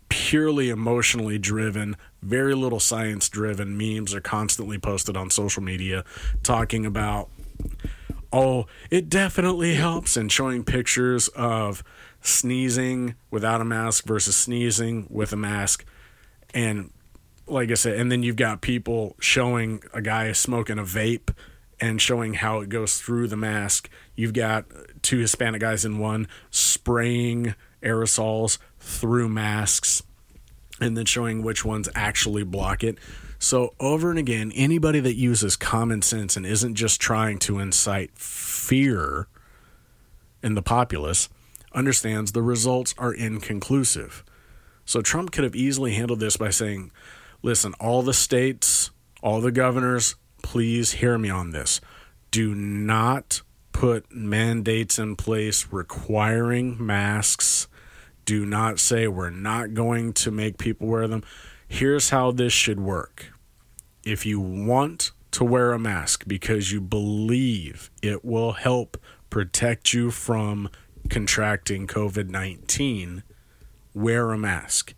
purely 0.10 0.70
emotionally 0.70 1.38
driven, 1.38 1.96
very 2.22 2.56
little 2.56 2.80
science 2.80 3.30
driven 3.30 3.78
memes 3.78 4.14
are 4.14 4.22
constantly 4.22 4.78
posted 4.78 5.16
on 5.16 5.30
social 5.30 5.64
media 5.64 6.04
talking 6.44 6.86
about, 6.86 7.30
oh, 8.32 8.66
it 8.90 9.10
definitely 9.10 9.76
helps, 9.76 10.18
and 10.18 10.32
showing 10.32 10.64
pictures 10.64 11.28
of 11.30 11.84
sneezing 12.22 13.16
without 13.32 13.62
a 13.62 13.66
mask 13.66 14.06
versus 14.06 14.36
sneezing 14.36 15.08
with 15.10 15.32
a 15.32 15.38
mask. 15.38 15.86
And 16.54 16.92
like 17.46 17.72
I 17.72 17.76
said, 17.76 18.00
and 18.00 18.12
then 18.12 18.24
you've 18.24 18.36
got 18.36 18.62
people 18.62 19.16
showing 19.20 19.82
a 19.94 20.02
guy 20.02 20.32
smoking 20.34 20.80
a 20.80 20.84
vape 20.84 21.34
and 21.80 22.02
showing 22.02 22.34
how 22.34 22.60
it 22.60 22.70
goes 22.70 23.00
through 23.00 23.28
the 23.28 23.38
mask. 23.38 23.90
You've 24.16 24.34
got 24.34 24.66
two 25.02 25.20
Hispanic 25.20 25.62
guys 25.62 25.86
in 25.86 26.00
one 26.00 26.28
spraying 26.50 27.56
aerosols 27.84 28.58
through 28.80 29.30
masks 29.30 30.02
and 30.80 30.98
then 30.98 31.06
showing 31.06 31.44
which 31.44 31.66
ones 31.66 31.90
actually 31.96 32.44
block 32.44 32.84
it. 32.84 32.98
So, 33.40 33.74
over 33.80 34.10
and 34.10 34.18
again, 34.18 34.52
anybody 34.56 35.00
that 35.00 35.16
uses 35.16 35.56
common 35.56 36.02
sense 36.02 36.36
and 36.36 36.46
isn't 36.46 36.76
just 36.76 37.00
trying 37.00 37.40
to 37.40 37.60
incite 37.60 38.18
fear 38.18 39.28
in 40.42 40.56
the 40.56 40.62
populace 40.62 41.30
understands 41.74 42.32
the 42.32 42.42
results 42.42 42.96
are 42.98 43.14
inconclusive. 43.14 44.24
So, 44.86 45.02
Trump 45.02 45.32
could 45.32 45.44
have 45.44 45.56
easily 45.56 45.94
handled 45.94 46.20
this 46.20 46.38
by 46.38 46.50
saying, 46.50 46.92
listen, 47.44 47.74
all 47.80 48.02
the 48.02 48.14
states, 48.14 48.90
all 49.22 49.40
the 49.40 49.52
governors, 49.52 50.16
please 50.42 50.94
hear 50.94 51.18
me 51.18 51.30
on 51.30 51.52
this. 51.52 51.80
Do 52.32 52.56
not 52.56 53.42
put 53.72 54.12
mandates 54.12 54.98
in 54.98 55.16
place 55.16 55.68
requiring 55.72 56.84
masks 56.84 57.68
do 58.28 58.46
not 58.46 58.78
say 58.78 59.08
we're 59.08 59.30
not 59.32 59.74
going 59.74 60.12
to 60.12 60.30
make 60.30 60.58
people 60.58 60.86
wear 60.86 61.08
them. 61.08 61.24
Here's 61.68 62.10
how 62.10 62.32
this 62.32 62.54
should 62.54 62.80
work. 62.80 63.32
If 64.04 64.26
you 64.26 64.40
want 64.40 65.12
to 65.32 65.46
wear 65.46 65.72
a 65.72 65.80
mask 65.80 66.26
because 66.28 66.72
you 66.72 66.82
believe 66.82 67.90
it 68.04 68.24
will 68.26 68.52
help 68.52 68.98
protect 69.30 69.94
you 69.94 70.12
from 70.12 70.70
contracting 71.10 71.88
COVID 71.88 72.30
19, 72.30 73.24
wear 73.94 74.32
a 74.32 74.38
mask. 74.38 74.94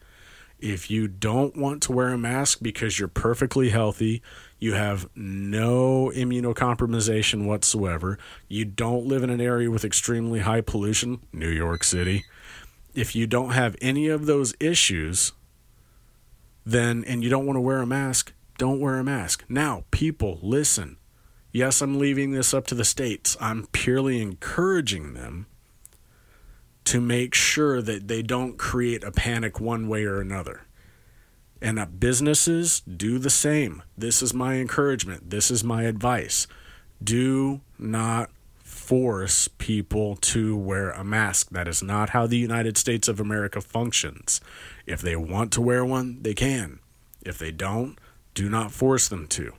If 0.59 0.89
you 0.89 1.07
don't 1.07 1.55
want 1.55 1.83
to 1.83 1.91
wear 1.91 2.09
a 2.09 2.17
mask 2.17 2.59
because 2.61 2.97
you're 2.97 3.07
perfectly 3.07 3.69
healthy, 3.69 4.23
you 4.57 4.73
have 4.73 5.07
no 5.15 6.11
immunocompromisation 6.15 7.45
whatsoever, 7.45 8.17
you 8.47 8.65
don't 8.65 9.05
live 9.05 9.23
in 9.23 9.29
an 9.29 9.39
area 9.39 9.69
with 9.69 9.85
extremely 9.85 10.39
high 10.39 10.61
pollution, 10.61 11.21
New 11.31 11.49
York 11.49 11.83
City, 11.83 12.25
if 12.93 13.15
you 13.15 13.27
don't 13.27 13.51
have 13.51 13.75
any 13.81 14.07
of 14.07 14.25
those 14.25 14.53
issues, 14.59 15.33
then 16.65 17.03
and 17.05 17.23
you 17.23 17.29
don't 17.29 17.45
want 17.45 17.57
to 17.57 17.61
wear 17.61 17.81
a 17.81 17.87
mask, 17.87 18.33
don't 18.57 18.79
wear 18.79 18.97
a 18.99 19.03
mask. 19.03 19.43
Now, 19.47 19.85
people, 19.91 20.39
listen. 20.41 20.97
Yes, 21.51 21.81
I'm 21.81 21.97
leaving 21.97 22.31
this 22.31 22.53
up 22.53 22.67
to 22.67 22.75
the 22.75 22.85
states. 22.85 23.35
I'm 23.41 23.67
purely 23.71 24.21
encouraging 24.21 25.13
them 25.13 25.47
to 26.85 27.01
make 27.01 27.33
sure 27.33 27.81
that 27.81 28.07
they 28.07 28.21
don't 28.21 28.57
create 28.57 29.03
a 29.03 29.11
panic 29.11 29.59
one 29.59 29.87
way 29.87 30.05
or 30.05 30.21
another. 30.21 30.61
And 31.61 31.99
businesses 31.99 32.81
do 32.81 33.19
the 33.19 33.29
same. 33.29 33.83
This 33.97 34.21
is 34.21 34.33
my 34.33 34.55
encouragement. 34.55 35.29
This 35.29 35.51
is 35.51 35.63
my 35.63 35.83
advice. 35.83 36.47
Do 37.03 37.61
not 37.77 38.29
force 38.89 39.47
people 39.59 40.15
to 40.15 40.57
wear 40.57 40.89
a 40.89 41.03
mask. 41.03 41.51
That 41.51 41.67
is 41.67 41.83
not 41.83 42.09
how 42.09 42.25
the 42.25 42.39
United 42.39 42.75
States 42.75 43.07
of 43.07 43.19
America 43.19 43.61
functions. 43.61 44.41
If 44.87 44.99
they 44.99 45.15
want 45.15 45.51
to 45.51 45.61
wear 45.61 45.85
one, 45.85 46.23
they 46.23 46.33
can. 46.33 46.79
If 47.23 47.37
they 47.37 47.51
don't, 47.51 47.99
do 48.33 48.49
not 48.49 48.71
force 48.71 49.07
them 49.07 49.27
to. 49.27 49.53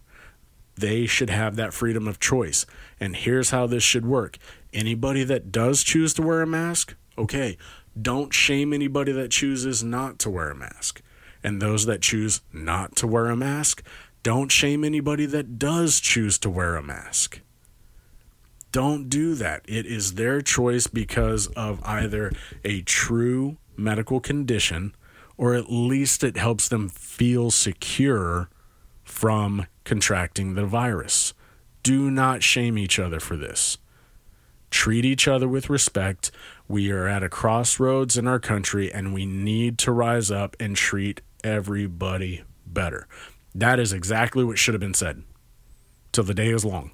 They 0.75 1.07
should 1.07 1.31
have 1.31 1.55
that 1.55 1.73
freedom 1.73 2.09
of 2.09 2.19
choice. 2.19 2.67
And 2.99 3.15
here's 3.15 3.51
how 3.51 3.69
this 3.69 3.85
should 3.85 4.05
work 4.05 4.37
anybody 4.73 5.23
that 5.23 5.53
does 5.53 5.85
choose 5.85 6.13
to 6.15 6.23
wear 6.23 6.43
a 6.43 6.47
mask, 6.47 6.97
okay, 7.17 7.57
don't 8.03 8.35
shame 8.35 8.73
anybody 8.73 9.13
that 9.13 9.31
chooses 9.31 9.85
not 9.85 10.19
to 10.19 10.31
wear 10.31 10.51
a 10.51 10.57
mask. 10.57 11.03
And 11.45 11.63
those 11.63 11.87
that 11.87 12.03
choose 12.03 12.41
not 12.53 12.97
to 12.97 13.07
wear 13.07 13.27
a 13.27 13.37
mask, 13.37 13.85
don't 14.25 14.51
shame 14.51 14.83
anybody 14.83 15.27
that 15.27 15.57
does 15.57 16.01
choose 16.01 16.37
to 16.39 16.51
wear 16.51 16.75
a 16.75 16.83
mask 16.83 17.43
don't 18.73 19.09
do 19.09 19.35
that. 19.35 19.63
It 19.67 19.87
is 19.87 20.15
their 20.15 20.41
choice 20.41 20.87
because 20.87 21.47
of 21.49 21.83
either 21.85 22.33
a 22.65 22.83
true 22.83 23.57
medical 23.77 24.21
condition 24.21 24.95
or 25.37 25.55
at 25.55 25.73
least 25.73 26.23
it 26.23 26.37
helps 26.37 26.69
them 26.69 26.89
feel 26.89 27.51
secure 27.51 28.51
from 29.03 29.67
contracting 29.85 30.55
the 30.55 30.67
virus. 30.67 31.33
Do 31.83 32.11
not 32.11 32.43
shame 32.43 32.77
each 32.77 32.99
other 32.99 33.21
for 33.21 33.37
this. 33.37 33.79
Treat 34.71 35.05
each 35.05 35.27
other 35.27 35.49
with 35.49 35.71
respect. 35.71 36.31
We 36.69 36.93
are 36.93 37.09
at 37.09 37.23
a 37.23 37.29
crossroads 37.29 38.17
in 38.17 38.29
our 38.29 38.39
country 38.39 38.93
and 38.93 39.15
we 39.15 39.27
need 39.27 39.79
to 39.79 39.93
rise 39.93 40.31
up 40.31 40.57
and 40.61 40.77
treat 40.77 41.23
everybody 41.43 42.43
better. 42.67 43.09
That 43.55 43.81
is 43.81 43.93
exactly 43.93 44.45
what 44.45 44.59
should 44.59 44.75
have 44.75 44.81
been 44.81 44.95
said 44.95 45.25
till 46.13 46.25
the 46.25 46.35
day 46.35 46.51
is 46.51 46.65
long. 46.65 46.93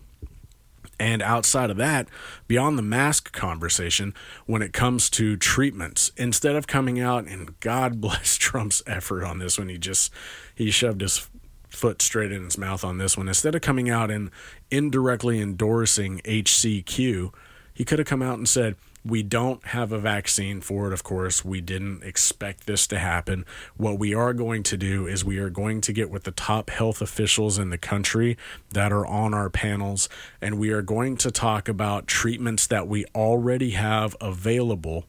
And 0.99 1.23
outside 1.23 1.71
of 1.71 1.76
that, 1.76 2.09
beyond 2.49 2.79
the 2.79 2.83
mask 2.83 3.33
conversation, 3.33 4.15
when 4.47 4.62
it 4.62 4.73
comes 4.73 5.11
to 5.11 5.37
treatments, 5.37 6.11
instead 6.17 6.57
of 6.57 6.67
coming 6.67 6.99
out 6.99 7.26
and 7.26 7.59
God 7.61 8.00
bless 8.00 8.37
Trump's 8.37 8.83
effort 8.87 9.25
on 9.25 9.38
this 9.38 9.59
one, 9.59 9.69
he 9.69 9.79
just 9.79 10.12
he 10.55 10.71
shoved 10.71 11.03
his 11.03 11.29
foot 11.69 12.00
straight 12.00 12.33
in 12.33 12.45
his 12.45 12.57
mouth 12.57 12.83
on 12.85 12.99
this 12.99 13.17
one. 13.17 13.29
Instead 13.29 13.55
of 13.55 13.61
coming 13.61 13.91
out 13.91 14.11
and 14.11 14.31
indirectly 14.71 15.41
endorsing 15.41 16.21
HCQ, 16.25 17.33
he 17.75 17.85
could 17.85 17.99
have 17.99 18.09
come 18.09 18.23
out 18.23 18.38
and 18.38 18.49
said, 18.49 18.76
we 19.07 19.23
don't 19.23 19.65
have 19.69 19.93
a 19.93 19.99
vaccine 19.99 20.61
for 20.61 20.89
it, 20.89 20.93
of 20.93 21.05
course. 21.05 21.45
We 21.45 21.61
didn't 21.61 22.03
expect 22.03 22.67
this 22.67 22.87
to 22.89 22.99
happen. 22.99 23.45
What 23.77 23.99
we 23.99 24.15
are 24.15 24.33
going 24.33 24.63
to 24.65 24.77
do 24.77 25.07
is 25.07 25.25
we 25.25 25.39
are 25.39 25.51
going 25.51 25.81
to 25.83 25.93
get 25.93 26.11
with 26.11 26.25
the 26.25 26.33
top 26.33 26.71
health 26.71 27.01
officials 27.01 27.59
in 27.59 27.71
the 27.71 27.79
country 27.79 28.37
that 28.73 28.93
are 28.93 29.07
on 29.07 29.33
our 29.33 29.49
panels, 29.49 30.09
and 30.41 30.59
we 30.59 30.71
are 30.71 30.83
going 30.83 31.17
to 31.19 31.31
talk 31.31 31.69
about 31.69 32.07
treatments 32.07 32.67
that 32.67 32.89
we 32.89 33.05
already 33.15 33.71
have 33.71 34.17
available 34.21 35.05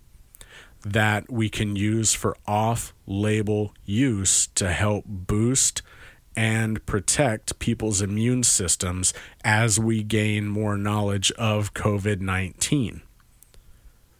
that 0.85 1.31
we 1.31 1.49
can 1.49 1.75
use 1.75 2.13
for 2.13 2.37
off 2.45 2.93
label 3.07 3.73
use 3.83 4.47
to 4.47 4.71
help 4.71 5.05
boost 5.07 5.81
and 6.35 6.85
protect 6.85 7.57
people's 7.57 7.99
immune 7.99 8.43
systems 8.43 9.11
as 9.43 9.79
we 9.79 10.03
gain 10.03 10.47
more 10.47 10.77
knowledge 10.77 11.31
of 11.31 11.73
COVID 11.73 12.21
19. 12.21 13.01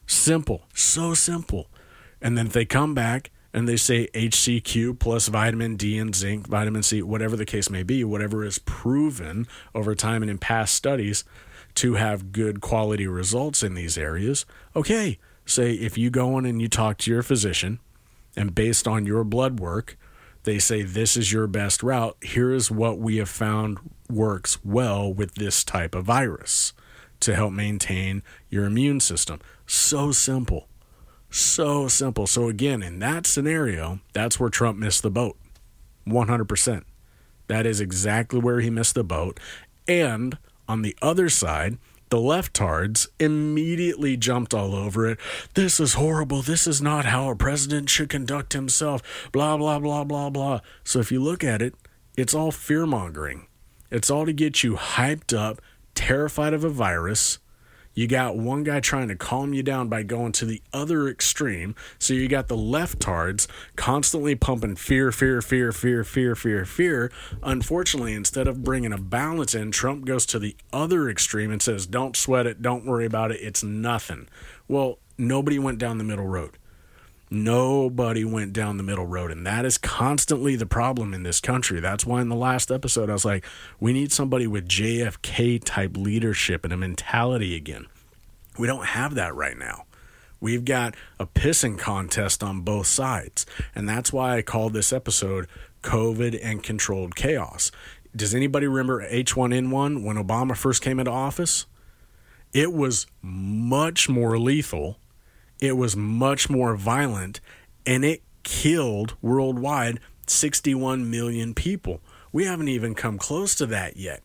Simple, 0.08 0.64
so 0.74 1.14
simple. 1.14 1.68
And 2.22 2.38
then 2.38 2.48
if 2.48 2.54
they 2.54 2.66
come 2.66 2.96
back 2.96 3.30
and 3.54 3.68
they 3.68 3.76
say 3.76 4.08
HCQ 4.14 5.00
plus 5.00 5.28
vitamin 5.28 5.76
D 5.76 5.98
and 5.98 6.16
zinc, 6.16 6.48
vitamin 6.48 6.82
C, 6.82 7.02
whatever 7.02 7.36
the 7.36 7.46
case 7.46 7.70
may 7.70 7.84
be, 7.84 8.04
whatever 8.04 8.44
is 8.44 8.58
proven 8.60 9.48
over 9.76 9.94
time 9.94 10.22
and 10.22 10.32
in 10.32 10.38
past 10.38 10.74
studies 10.74 11.24
to 11.76 11.96
have 11.96 12.32
good 12.32 12.62
quality 12.62 13.06
results 13.06 13.62
in 13.62 13.74
these 13.76 13.98
areas, 13.98 14.46
okay, 14.76 15.20
say 15.46 15.74
if 15.74 15.98
you 15.98 16.10
go 16.10 16.38
in 16.38 16.46
and 16.46 16.62
you 16.62 16.70
talk 16.70 16.98
to 17.00 17.12
your 17.12 17.22
physician 17.22 17.80
and 18.36 18.56
based 18.56 18.88
on 18.88 19.06
your 19.06 19.24
blood 19.24 19.60
work, 19.60 19.98
they 20.44 20.58
say 20.58 20.82
this 20.82 21.18
is 21.18 21.34
your 21.34 21.48
best 21.48 21.84
route. 21.84 22.16
Here 22.24 22.54
is 22.54 22.72
what 22.72 22.98
we 23.00 23.18
have 23.18 23.30
found 23.30 23.80
works 24.10 24.64
well 24.64 25.14
with 25.14 25.36
this 25.36 25.64
type 25.66 25.94
of 25.94 26.06
virus 26.06 26.72
to 27.20 27.36
help 27.36 27.52
maintain 27.52 28.24
your 28.50 28.66
immune 28.66 29.00
system. 29.00 29.40
So 29.68 30.12
simple. 30.12 30.68
So 31.30 31.88
simple. 31.88 32.26
So, 32.26 32.48
again, 32.48 32.82
in 32.82 33.00
that 33.00 33.28
scenario, 33.28 34.00
that's 34.14 34.40
where 34.40 34.50
Trump 34.50 34.80
missed 34.80 35.04
the 35.04 35.12
boat 35.12 35.38
100%. 36.08 36.84
That 37.48 37.66
is 37.66 37.80
exactly 37.80 38.40
where 38.40 38.62
he 38.62 38.70
missed 38.70 38.96
the 38.96 39.04
boat. 39.04 39.40
And 39.88 40.38
on 40.68 40.82
the 40.82 40.98
other 41.02 41.30
side, 41.30 41.78
the 42.10 42.18
leftards 42.18 43.08
immediately 43.20 44.16
jumped 44.16 44.54
all 44.54 44.74
over 44.74 45.08
it. 45.08 45.20
This 45.54 45.80
is 45.80 45.96
horrible. 45.96 46.42
This 46.42 46.66
is 46.66 46.82
not 46.82 47.06
how 47.06 47.30
a 47.30 47.36
president 47.36 47.90
should 47.90 48.10
conduct 48.10 48.54
himself. 48.54 49.30
Blah, 49.32 49.58
blah, 49.58 49.80
blah, 49.80 50.06
blah, 50.06 50.30
blah. 50.30 50.62
So 50.84 51.00
if 51.00 51.12
you 51.12 51.22
look 51.22 51.44
at 51.44 51.62
it, 51.62 51.76
it's 52.16 52.34
all 52.34 52.52
fear 52.52 52.86
mongering. 52.86 53.48
It's 53.92 54.10
all 54.10 54.26
to 54.26 54.34
get 54.34 54.64
you 54.64 54.76
hyped 54.76 55.38
up, 55.38 55.62
terrified 55.96 56.54
of 56.54 56.64
a 56.64 56.70
virus, 56.70 57.40
you 57.98 58.06
got 58.06 58.38
one 58.38 58.64
guy 58.64 58.80
trying 58.80 59.08
to 59.08 59.16
calm 59.16 59.56
you 59.56 59.64
down 59.64 59.90
by 59.90 60.04
going 60.04 60.32
to 60.34 60.46
the 60.46 60.62
other 60.72 61.08
extreme. 61.08 61.74
So 61.98 62.14
you 62.14 62.28
got 62.28 62.48
the 62.48 62.56
leftards 62.56 63.48
constantly 63.76 64.36
pumping 64.36 64.76
fear, 64.76 65.12
fear, 65.12 65.42
fear, 65.42 65.72
fear, 65.72 66.04
fear, 66.04 66.36
fear, 66.36 66.64
fear. 66.64 67.12
Unfortunately, 67.42 68.14
instead 68.14 68.48
of 68.48 68.64
bringing 68.64 68.94
a 68.94 69.00
balance 69.00 69.56
in, 69.56 69.72
Trump 69.72 70.06
goes 70.06 70.28
to 70.28 70.38
the 70.38 70.56
other 70.72 71.10
extreme 71.10 71.50
and 71.50 71.60
says, 71.60 71.88
don't 71.88 72.16
sweat 72.16 72.46
it, 72.46 72.62
don't 72.62 72.86
worry 72.86 73.08
about 73.08 73.32
it, 73.32 73.42
it's 73.42 73.64
nothing. 73.64 74.30
Well, 74.68 75.00
nobody 75.18 75.58
went 75.58 75.80
down 75.80 75.98
the 75.98 76.04
middle 76.04 76.28
road. 76.28 76.60
Nobody 77.30 78.24
went 78.24 78.54
down 78.54 78.78
the 78.78 78.84
middle 78.84 79.06
road. 79.06 79.32
And 79.32 79.46
that 79.46 79.66
is 79.66 79.78
constantly 79.78 80.56
the 80.56 80.66
problem 80.66 81.14
in 81.14 81.24
this 81.24 81.42
country. 81.42 81.80
That's 81.80 82.06
why 82.06 82.22
in 82.22 82.30
the 82.30 82.36
last 82.36 82.72
episode, 82.72 83.10
I 83.10 83.14
was 83.14 83.26
like, 83.26 83.46
we 83.80 83.92
need 83.92 84.12
somebody 84.12 84.48
with 84.48 84.68
JFK 84.68 85.62
type 85.64 85.98
leadership 85.98 86.64
and 86.64 86.72
a 86.72 86.78
mentality 86.78 87.56
again. 87.56 87.88
We 88.58 88.68
don't 88.68 88.86
have 88.86 89.16
that 89.16 89.36
right 89.36 89.58
now. 89.58 89.84
We've 90.40 90.66
got 90.66 90.96
a 91.20 91.26
pissing 91.26 91.78
contest 91.78 92.44
on 92.44 92.62
both 92.62 92.88
sides. 92.88 93.46
And 93.76 93.90
that's 93.90 94.14
why 94.14 94.38
I 94.38 94.42
called 94.42 94.74
this 94.74 94.94
episode 94.94 95.48
COVID 95.82 96.40
and 96.42 96.64
Controlled 96.64 97.16
Chaos. 97.16 97.72
Does 98.16 98.34
anybody 98.34 98.68
remember 98.68 99.08
H1N1 99.10 100.04
when 100.04 100.18
Obama 100.18 100.56
first 100.56 100.82
came 100.82 101.00
into 101.00 101.12
office? 101.12 101.66
It 102.54 102.72
was 102.72 103.08
much 103.22 104.08
more 104.08 104.40
lethal 104.40 104.98
it 105.60 105.78
was 105.78 105.96
much 105.96 106.50
more 106.50 106.76
violent 106.76 107.40
and 107.86 108.04
it 108.04 108.22
killed 108.44 109.16
worldwide 109.22 110.00
61 110.28 111.10
million 111.10 111.54
people. 111.54 112.02
We 112.32 112.46
haven't 112.46 112.68
even 112.68 112.96
come 112.96 113.18
close 113.18 113.56
to 113.56 113.66
that 113.68 113.98
yet. 113.98 114.24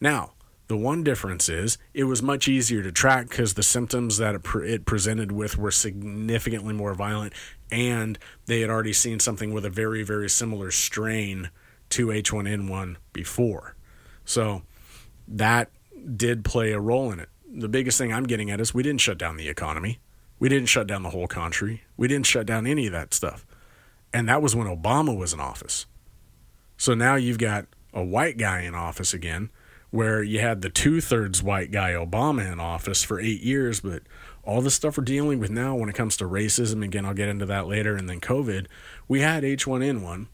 Now, 0.00 0.32
the 0.68 0.76
one 0.76 1.04
difference 1.04 1.48
is 1.48 1.78
it 1.92 2.04
was 2.04 2.22
much 2.22 2.48
easier 2.48 2.82
to 2.82 2.90
track 2.90 3.28
because 3.28 3.54
the 3.54 3.62
symptoms 3.62 4.16
that 4.18 4.34
it, 4.34 4.42
pre- 4.42 4.72
it, 4.72 4.86
presented 4.86 5.30
with 5.30 5.58
were 5.58 5.70
significantly 5.70 6.72
more 6.72 6.94
violent, 6.94 7.34
and 7.70 8.18
they 8.46 8.60
had 8.60 8.70
already 8.70 8.92
seen 8.92 9.20
something 9.20 9.52
with 9.52 9.64
a 9.64 9.70
very, 9.70 10.02
very 10.02 10.30
similar 10.30 10.70
strain 10.70 11.50
to 11.90 12.06
H1N1 12.06 12.96
before. 13.12 13.76
So 14.24 14.62
that 15.28 15.70
did 16.16 16.44
play 16.44 16.72
a 16.72 16.80
role 16.80 17.12
in 17.12 17.20
it. 17.20 17.28
The 17.46 17.68
biggest 17.68 17.98
thing 17.98 18.12
I'm 18.12 18.24
getting 18.24 18.50
at 18.50 18.60
is 18.60 18.72
we 18.72 18.82
didn't 18.82 19.02
shut 19.02 19.18
down 19.18 19.36
the 19.36 19.48
economy. 19.48 19.98
We 20.42 20.48
didn't 20.48 20.70
shut 20.70 20.88
down 20.88 21.04
the 21.04 21.10
whole 21.10 21.28
country. 21.28 21.84
We 21.96 22.08
didn't 22.08 22.26
shut 22.26 22.46
down 22.46 22.66
any 22.66 22.86
of 22.86 22.92
that 22.92 23.14
stuff. 23.14 23.46
And 24.12 24.28
that 24.28 24.42
was 24.42 24.56
when 24.56 24.66
Obama 24.66 25.16
was 25.16 25.32
in 25.32 25.38
office. 25.38 25.86
So 26.76 26.94
now 26.94 27.14
you've 27.14 27.38
got 27.38 27.66
a 27.94 28.02
white 28.02 28.38
guy 28.38 28.62
in 28.62 28.74
office 28.74 29.14
again, 29.14 29.50
where 29.90 30.20
you 30.20 30.40
had 30.40 30.60
the 30.60 30.68
two 30.68 31.00
thirds 31.00 31.44
white 31.44 31.70
guy 31.70 31.92
Obama 31.92 32.52
in 32.52 32.58
office 32.58 33.04
for 33.04 33.20
eight 33.20 33.40
years, 33.40 33.78
but 33.78 34.02
all 34.42 34.60
the 34.60 34.72
stuff 34.72 34.98
we're 34.98 35.04
dealing 35.04 35.38
with 35.38 35.52
now 35.52 35.76
when 35.76 35.88
it 35.88 35.94
comes 35.94 36.16
to 36.16 36.24
racism, 36.24 36.84
again, 36.84 37.06
I'll 37.06 37.14
get 37.14 37.28
into 37.28 37.46
that 37.46 37.68
later, 37.68 37.94
and 37.94 38.08
then 38.08 38.20
COVID, 38.20 38.66
we 39.06 39.20
had 39.20 39.44
H1N1, 39.44 40.26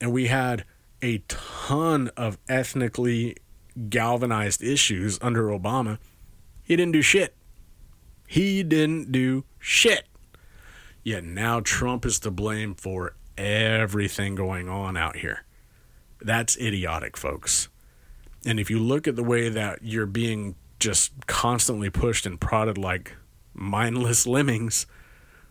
and 0.00 0.12
we 0.12 0.26
had 0.26 0.64
a 1.00 1.18
ton 1.28 2.10
of 2.16 2.38
ethnically 2.48 3.36
galvanized 3.88 4.64
issues 4.64 5.20
under 5.22 5.44
Obama. 5.44 5.98
He 6.64 6.74
didn't 6.74 6.90
do 6.94 7.02
shit. 7.02 7.36
He 8.32 8.62
didn't 8.62 9.12
do 9.12 9.44
shit. 9.58 10.06
Yet 11.04 11.22
now 11.22 11.60
Trump 11.60 12.06
is 12.06 12.18
to 12.20 12.30
blame 12.30 12.74
for 12.74 13.14
everything 13.36 14.36
going 14.36 14.70
on 14.70 14.96
out 14.96 15.16
here. 15.16 15.44
That's 16.18 16.56
idiotic, 16.56 17.18
folks. 17.18 17.68
And 18.46 18.58
if 18.58 18.70
you 18.70 18.78
look 18.78 19.06
at 19.06 19.16
the 19.16 19.22
way 19.22 19.50
that 19.50 19.80
you're 19.82 20.06
being 20.06 20.54
just 20.78 21.26
constantly 21.26 21.90
pushed 21.90 22.24
and 22.24 22.40
prodded 22.40 22.78
like 22.78 23.16
mindless 23.52 24.26
lemmings 24.36 24.86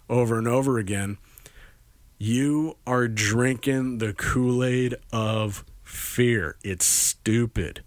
over 0.10 0.40
and 0.40 0.48
over 0.48 0.80
again, 0.80 1.20
you 2.18 2.78
are 2.88 3.08
drinking 3.08 4.00
the 4.00 4.12
Kool 4.12 4.64
Aid 4.64 4.96
of 5.14 5.64
fear. 5.84 6.58
It's 6.64 6.88
stupid. 6.88 7.84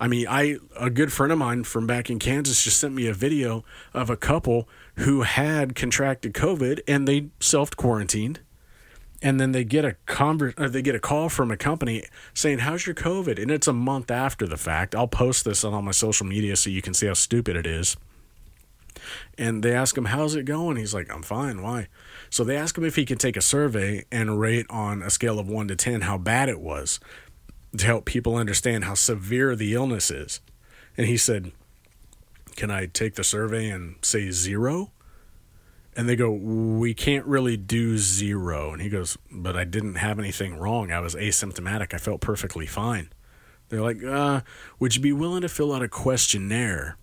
I 0.00 0.08
mean, 0.08 0.26
I 0.26 0.56
a 0.76 0.88
good 0.88 1.12
friend 1.12 1.30
of 1.30 1.38
mine 1.38 1.64
from 1.64 1.86
back 1.86 2.08
in 2.08 2.18
Kansas 2.18 2.64
just 2.64 2.80
sent 2.80 2.94
me 2.94 3.06
a 3.06 3.12
video 3.12 3.64
of 3.92 4.08
a 4.08 4.16
couple 4.16 4.66
who 4.96 5.22
had 5.22 5.74
contracted 5.74 6.32
COVID 6.32 6.80
and 6.88 7.06
they 7.06 7.28
self 7.38 7.76
quarantined, 7.76 8.40
and 9.20 9.38
then 9.38 9.52
they 9.52 9.62
get 9.62 9.84
a 9.84 9.96
conver- 10.06 10.58
or 10.58 10.70
they 10.70 10.80
get 10.80 10.94
a 10.94 11.00
call 11.00 11.28
from 11.28 11.50
a 11.50 11.56
company 11.56 12.04
saying, 12.32 12.60
"How's 12.60 12.86
your 12.86 12.94
COVID?" 12.94 13.40
And 13.40 13.50
it's 13.50 13.68
a 13.68 13.74
month 13.74 14.10
after 14.10 14.46
the 14.46 14.56
fact. 14.56 14.94
I'll 14.94 15.06
post 15.06 15.44
this 15.44 15.64
on 15.64 15.74
all 15.74 15.82
my 15.82 15.90
social 15.90 16.26
media 16.26 16.56
so 16.56 16.70
you 16.70 16.80
can 16.80 16.94
see 16.94 17.06
how 17.06 17.14
stupid 17.14 17.54
it 17.54 17.66
is. 17.66 17.98
And 19.36 19.62
they 19.62 19.74
ask 19.74 19.98
him, 19.98 20.06
"How's 20.06 20.34
it 20.34 20.46
going?" 20.46 20.78
He's 20.78 20.94
like, 20.94 21.12
"I'm 21.12 21.22
fine. 21.22 21.60
Why?" 21.60 21.88
So 22.30 22.42
they 22.42 22.56
ask 22.56 22.76
him 22.78 22.84
if 22.84 22.96
he 22.96 23.04
could 23.04 23.20
take 23.20 23.36
a 23.36 23.42
survey 23.42 24.06
and 24.10 24.40
rate 24.40 24.66
on 24.70 25.02
a 25.02 25.10
scale 25.10 25.38
of 25.38 25.46
one 25.46 25.68
to 25.68 25.76
ten 25.76 26.02
how 26.02 26.16
bad 26.16 26.48
it 26.48 26.60
was 26.60 27.00
to 27.76 27.86
help 27.86 28.04
people 28.04 28.36
understand 28.36 28.84
how 28.84 28.94
severe 28.94 29.54
the 29.54 29.74
illness 29.74 30.10
is. 30.10 30.40
And 30.96 31.06
he 31.06 31.16
said, 31.16 31.52
Can 32.56 32.70
I 32.70 32.86
take 32.86 33.14
the 33.14 33.24
survey 33.24 33.68
and 33.68 33.96
say 34.02 34.30
zero? 34.30 34.92
And 35.96 36.08
they 36.08 36.16
go, 36.16 36.30
We 36.30 36.94
can't 36.94 37.26
really 37.26 37.56
do 37.56 37.96
zero. 37.98 38.72
And 38.72 38.82
he 38.82 38.88
goes, 38.88 39.16
But 39.30 39.56
I 39.56 39.64
didn't 39.64 39.96
have 39.96 40.18
anything 40.18 40.56
wrong. 40.56 40.90
I 40.90 41.00
was 41.00 41.14
asymptomatic. 41.14 41.94
I 41.94 41.98
felt 41.98 42.20
perfectly 42.20 42.66
fine. 42.66 43.10
They're 43.68 43.82
like, 43.82 44.02
uh, 44.02 44.40
Would 44.78 44.96
you 44.96 45.02
be 45.02 45.12
willing 45.12 45.42
to 45.42 45.48
fill 45.48 45.72
out 45.72 45.82
a 45.82 45.88
questionnaire 45.88 46.96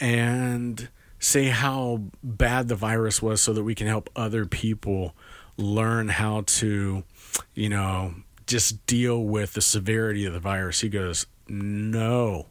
and 0.00 0.88
say 1.18 1.48
how 1.48 2.02
bad 2.22 2.68
the 2.68 2.74
virus 2.74 3.20
was 3.20 3.40
so 3.40 3.52
that 3.52 3.62
we 3.62 3.74
can 3.74 3.86
help 3.86 4.08
other 4.16 4.46
people 4.46 5.14
learn 5.56 6.08
how 6.08 6.42
to, 6.46 7.04
you 7.54 7.68
know, 7.68 8.14
just 8.50 8.84
deal 8.86 9.22
with 9.22 9.54
the 9.54 9.62
severity 9.62 10.24
of 10.26 10.32
the 10.32 10.40
virus? 10.40 10.80
He 10.80 10.88
goes, 10.88 11.26
No 11.48 12.46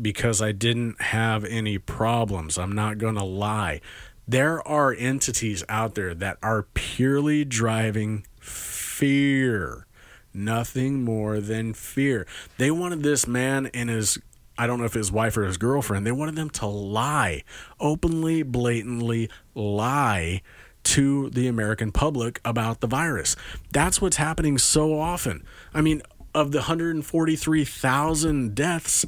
because 0.00 0.40
I 0.40 0.52
didn't 0.52 1.02
have 1.02 1.44
any 1.44 1.76
problems. 1.76 2.56
I'm 2.56 2.70
not 2.70 2.98
going 2.98 3.16
to 3.16 3.24
lie 3.24 3.80
there 4.28 4.66
are 4.68 4.92
entities 4.92 5.64
out 5.70 5.94
there 5.94 6.14
that 6.14 6.36
are 6.42 6.64
purely 6.74 7.46
driving 7.46 8.26
fear. 8.38 9.86
Nothing 10.34 11.02
more 11.02 11.40
than 11.40 11.72
fear. 11.72 12.26
They 12.58 12.70
wanted 12.70 13.02
this 13.02 13.26
man 13.26 13.70
and 13.72 13.88
his, 13.88 14.18
I 14.58 14.66
don't 14.66 14.80
know 14.80 14.84
if 14.84 14.92
his 14.92 15.10
wife 15.10 15.38
or 15.38 15.44
his 15.44 15.56
girlfriend, 15.56 16.06
they 16.06 16.12
wanted 16.12 16.36
them 16.36 16.50
to 16.50 16.66
lie, 16.66 17.42
openly, 17.80 18.42
blatantly 18.42 19.30
lie 19.54 20.42
to 20.88 21.30
the 21.30 21.46
American 21.46 21.92
public 21.92 22.40
about 22.44 22.80
the 22.80 22.86
virus. 22.86 23.36
That's 23.72 24.00
what's 24.00 24.16
happening 24.16 24.58
so 24.58 24.98
often. 24.98 25.44
I 25.74 25.80
mean, 25.80 26.02
of 26.34 26.52
the 26.52 26.58
143,000 26.58 28.54
deaths, 28.54 29.04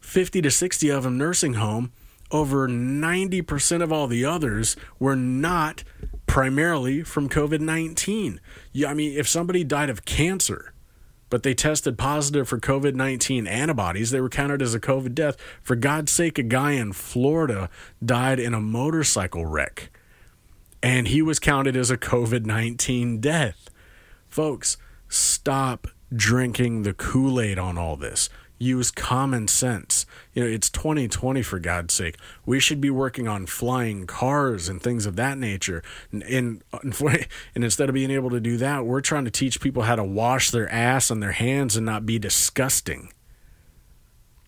50 0.00 0.42
to 0.42 0.50
60 0.50 0.88
of 0.90 1.02
them 1.02 1.18
nursing 1.18 1.54
home, 1.54 1.92
over 2.30 2.68
90% 2.68 3.82
of 3.82 3.92
all 3.92 4.06
the 4.06 4.24
others 4.24 4.76
were 4.98 5.16
not 5.16 5.84
primarily 6.26 7.02
from 7.02 7.28
COVID 7.28 7.60
19. 7.60 8.40
Yeah, 8.72 8.90
I 8.90 8.94
mean, 8.94 9.16
if 9.18 9.28
somebody 9.28 9.64
died 9.64 9.90
of 9.90 10.04
cancer, 10.04 10.72
but 11.30 11.42
they 11.42 11.54
tested 11.54 11.98
positive 11.98 12.48
for 12.48 12.58
COVID 12.58 12.94
19 12.94 13.46
antibodies, 13.46 14.10
they 14.10 14.20
were 14.20 14.28
counted 14.28 14.62
as 14.62 14.74
a 14.74 14.80
COVID 14.80 15.14
death. 15.14 15.36
For 15.62 15.76
God's 15.76 16.12
sake, 16.12 16.38
a 16.38 16.42
guy 16.42 16.72
in 16.72 16.92
Florida 16.92 17.68
died 18.04 18.40
in 18.40 18.54
a 18.54 18.60
motorcycle 18.60 19.46
wreck, 19.46 19.90
and 20.82 21.08
he 21.08 21.22
was 21.22 21.38
counted 21.38 21.76
as 21.76 21.90
a 21.90 21.98
COVID 21.98 22.44
19 22.44 23.20
death. 23.20 23.68
Folks, 24.28 24.76
stop 25.08 25.88
drinking 26.14 26.82
the 26.82 26.94
Kool 26.94 27.40
Aid 27.40 27.58
on 27.58 27.78
all 27.78 27.96
this 27.96 28.28
use 28.58 28.90
common 28.90 29.48
sense. 29.48 30.06
You 30.32 30.42
know, 30.42 30.48
it's 30.48 30.70
2020 30.70 31.42
for 31.42 31.58
God's 31.58 31.94
sake. 31.94 32.16
We 32.44 32.60
should 32.60 32.80
be 32.80 32.90
working 32.90 33.28
on 33.28 33.46
flying 33.46 34.06
cars 34.06 34.68
and 34.68 34.82
things 34.82 35.06
of 35.06 35.16
that 35.16 35.38
nature. 35.38 35.82
And, 36.10 36.22
and, 36.22 36.64
and 37.54 37.64
instead 37.64 37.88
of 37.88 37.94
being 37.94 38.10
able 38.10 38.30
to 38.30 38.40
do 38.40 38.56
that, 38.58 38.86
we're 38.86 39.00
trying 39.00 39.24
to 39.24 39.30
teach 39.30 39.60
people 39.60 39.82
how 39.82 39.96
to 39.96 40.04
wash 40.04 40.50
their 40.50 40.70
ass 40.70 41.10
and 41.10 41.22
their 41.22 41.32
hands 41.32 41.76
and 41.76 41.86
not 41.86 42.06
be 42.06 42.18
disgusting. 42.18 43.12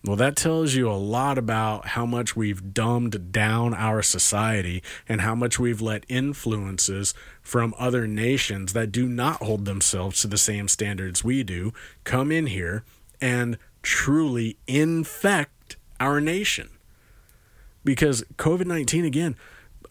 Well, 0.05 0.15
that 0.15 0.37
tells 0.37 0.75
you 0.75 0.89
a 0.89 0.93
lot 0.93 1.37
about 1.37 1.87
how 1.87 2.05
much 2.05 2.33
we've 2.33 2.73
dumbed 2.73 3.33
down 3.33 3.73
our 3.73 4.01
society 4.01 4.81
and 5.09 5.21
how 5.21 5.35
much 5.35 5.59
we've 5.59 5.81
let 5.81 6.05
influences 6.07 7.13
from 7.41 7.75
other 7.77 8.07
nations 8.07 8.71
that 8.71 8.93
do 8.93 9.09
not 9.09 9.43
hold 9.43 9.65
themselves 9.65 10.21
to 10.21 10.27
the 10.27 10.37
same 10.37 10.69
standards 10.69 11.23
we 11.23 11.43
do 11.43 11.73
come 12.05 12.31
in 12.31 12.47
here 12.47 12.85
and 13.19 13.57
truly 13.81 14.57
infect 14.67 15.75
our 15.99 16.21
nation. 16.21 16.69
Because 17.83 18.23
COVID 18.37 18.67
19, 18.67 19.03
again, 19.03 19.35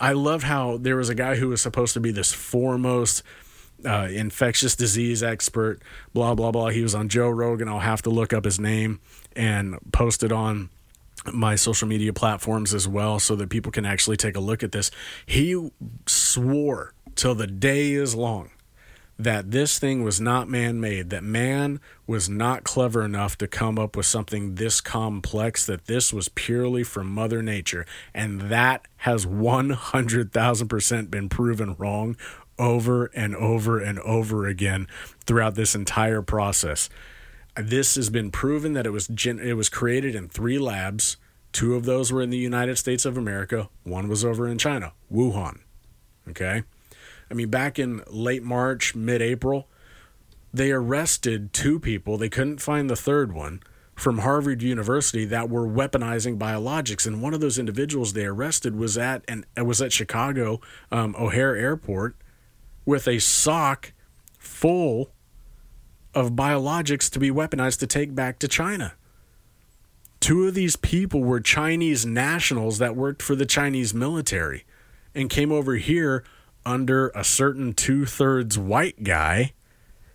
I 0.01 0.13
love 0.13 0.45
how 0.45 0.79
there 0.79 0.97
was 0.97 1.11
a 1.11 1.15
guy 1.15 1.37
who 1.37 1.49
was 1.49 1.61
supposed 1.61 1.93
to 1.95 2.01
be 2.01 2.13
this 2.13 2.33
foremost 2.33 3.23
uh, 3.85 4.09
infectious 4.11 4.75
disease 4.75 5.23
expert, 5.23 5.81
blah, 6.15 6.35
blah, 6.35 6.51
blah. 6.51 6.69
He 6.69 6.83
was 6.83 6.95
on 6.95 7.11
Joe 7.11 7.29
Rogan. 7.29 7.69
I'll 7.69 7.81
have 7.81 8.03
to 8.03 8.11
look 8.11 8.33
up 8.33 8.45
his 8.45 8.59
name 8.59 9.01
and 9.39 9.79
post 9.93 10.23
it 10.23 10.33
on 10.33 10.69
my 11.33 11.55
social 11.55 11.89
media 11.89 12.13
platforms 12.13 12.75
as 12.75 12.87
well 12.87 13.19
so 13.19 13.37
that 13.37 13.49
people 13.49 13.73
can 13.73 13.87
actually 13.87 14.17
take 14.17 14.37
a 14.37 14.41
look 14.41 14.63
at 14.63 14.73
this. 14.73 14.91
He 15.25 15.71
swore 16.07 16.93
till 17.15 17.35
the 17.35 17.47
day 17.47 17.93
is 17.93 18.15
long 18.15 18.51
that 19.19 19.51
this 19.51 19.79
thing 19.81 20.05
was 20.05 20.21
not 20.21 20.49
man 20.49 20.81
made, 20.81 21.11
that 21.11 21.25
man 21.25 21.81
was 22.07 22.29
not 22.29 22.63
clever 22.63 23.05
enough 23.05 23.37
to 23.37 23.49
come 23.49 23.77
up 23.79 23.97
with 23.97 24.07
something 24.07 24.55
this 24.55 24.81
complex, 24.81 25.67
that 25.67 25.87
this 25.87 26.13
was 26.13 26.29
purely 26.29 26.85
from 26.85 27.11
Mother 27.11 27.43
Nature. 27.43 27.85
And 28.15 28.43
that 28.43 28.87
has 28.99 29.27
100,000% 29.27 31.11
been 31.11 31.29
proven 31.29 31.75
wrong 31.79 32.17
over 32.61 33.07
and 33.07 33.35
over 33.35 33.81
and 33.81 33.99
over 34.01 34.47
again 34.47 34.87
throughout 35.27 35.57
this 35.57 35.75
entire 35.75 36.23
process. 36.23 36.89
This 37.59 37.97
has 37.97 38.09
been 38.09 38.31
proven 38.31 38.73
that 38.75 38.87
it 38.87 38.91
was 38.91 39.09
gen- 39.09 39.41
it 39.41 39.55
was 39.55 39.69
created 39.69 40.15
in 40.15 40.29
three 40.29 40.59
labs. 40.59 41.17
Two 41.53 41.75
of 41.75 41.85
those 41.85 42.13
were 42.13 42.23
in 42.23 42.31
the 42.31 42.39
United 42.39 42.79
States 42.79 43.05
of 43.05 43.17
America. 43.17 43.69
One 43.83 44.09
was 44.09 44.25
over 44.25 44.47
in 44.47 44.59
China, 44.59 44.93
Wuhan. 45.13 45.61
Okay? 46.29 46.63
I 47.31 47.35
mean, 47.35 47.49
back 47.49 47.79
in 47.79 48.03
late 48.07 48.43
March, 48.43 48.95
mid 48.95 49.21
April, 49.21 49.69
they 50.53 50.71
arrested 50.71 51.53
two 51.53 51.81
people. 51.81 52.17
They 52.17 52.29
couldn't 52.29 52.61
find 52.61 52.89
the 52.89 52.97
third 52.97 53.33
one 53.33 53.61
from 53.95 54.19
Harvard 54.19 54.63
University 54.63 55.25
that 55.25 55.51
were 55.51 55.67
weaponizing 55.67 56.39
biologics, 56.39 57.07
and 57.07 57.21
one 57.21 57.35
of 57.35 57.41
those 57.41 57.59
individuals 57.59 58.13
they 58.13 58.27
arrested 58.27 58.77
was 58.77 58.97
at 58.97 59.25
and 59.27 59.45
was 59.57 59.83
at 59.83 59.93
Chicago 59.93 60.61
um, 60.93 61.17
O'Hare 61.19 61.57
Airport 61.57 62.15
with 62.85 63.09
a 63.09 63.19
sock 63.19 63.93
full 64.39 65.11
of 66.19 66.33
biologics 66.33 67.11
to 67.11 67.19
be 67.19 67.31
weaponized 67.31 67.79
to 67.79 67.87
take 67.87 68.15
back 68.15 68.39
to 68.41 68.49
China. 68.49 68.95
Two 70.21 70.49
of 70.49 70.55
these 70.55 70.77
people 70.77 71.23
were 71.23 71.41
Chinese 71.41 72.05
nationals 72.05 72.79
that 72.79 72.97
worked 72.97 73.23
for 73.23 73.37
the 73.37 73.47
Chinese 73.47 73.95
military 73.95 74.65
and 75.15 75.31
came 75.31 75.53
over 75.53 75.77
here 75.77 76.25
under 76.67 77.09
a 77.11 77.23
certain 77.23 77.73
two 77.73 78.05
thirds 78.05 78.59
white 78.59 79.05
guy 79.05 79.53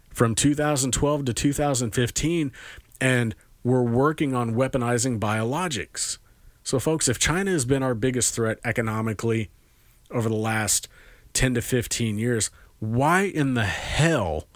from 0.09 0.35
2012 0.35 1.25
to 1.25 1.33
2015, 1.33 2.51
and 2.99 3.35
we're 3.63 3.81
working 3.81 4.35
on 4.35 4.53
weaponizing 4.53 5.19
biologics. 5.19 6.17
So, 6.63 6.79
folks, 6.79 7.07
if 7.07 7.17
China 7.17 7.51
has 7.51 7.65
been 7.65 7.81
our 7.81 7.95
biggest 7.95 8.35
threat 8.35 8.59
economically 8.63 9.49
over 10.11 10.29
the 10.29 10.35
last 10.35 10.87
10 11.33 11.55
to 11.55 11.61
15 11.61 12.17
years, 12.17 12.51
why 12.79 13.21
in 13.21 13.53
the 13.53 13.65
hell 13.65 14.47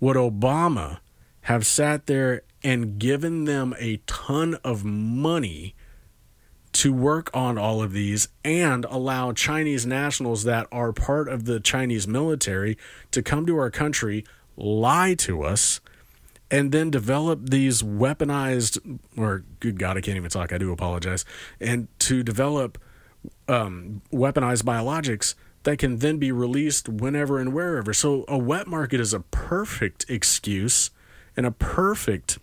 would 0.00 0.16
Obama 0.16 0.98
have 1.42 1.66
sat 1.66 2.06
there 2.06 2.42
and 2.62 2.98
given 2.98 3.44
them 3.44 3.74
a 3.78 3.98
ton 4.06 4.54
of 4.64 4.84
money 4.84 5.74
to 6.72 6.92
work 6.92 7.30
on 7.34 7.58
all 7.58 7.82
of 7.82 7.92
these 7.92 8.28
and 8.44 8.84
allow 8.86 9.32
Chinese 9.32 9.84
nationals 9.84 10.44
that 10.44 10.66
are 10.70 10.92
part 10.92 11.28
of 11.28 11.44
the 11.44 11.58
Chinese 11.58 12.06
military 12.06 12.78
to 13.10 13.22
come 13.22 13.44
to 13.46 13.56
our 13.56 13.70
country, 13.70 14.24
lie 14.56 15.14
to 15.14 15.42
us, 15.42 15.80
and 16.50 16.72
then 16.72 16.90
develop 16.90 17.50
these 17.50 17.82
weaponized, 17.82 18.98
or 19.16 19.44
good 19.58 19.78
God, 19.78 19.96
I 19.96 20.00
can't 20.00 20.16
even 20.16 20.30
talk, 20.30 20.52
I 20.52 20.58
do 20.58 20.72
apologize, 20.72 21.24
and 21.60 21.88
to 22.00 22.22
develop 22.22 22.78
um, 23.48 24.02
weaponized 24.12 24.62
biologics 24.62 25.34
that 25.62 25.78
can 25.78 25.98
then 25.98 26.18
be 26.18 26.32
released 26.32 26.88
whenever 26.88 27.38
and 27.38 27.52
wherever. 27.52 27.92
So 27.92 28.24
a 28.28 28.38
wet 28.38 28.66
market 28.66 29.00
is 29.00 29.12
a 29.12 29.20
perfect 29.20 30.06
excuse 30.08 30.90
and 31.36 31.46
a 31.46 31.50
perfect 31.50 32.38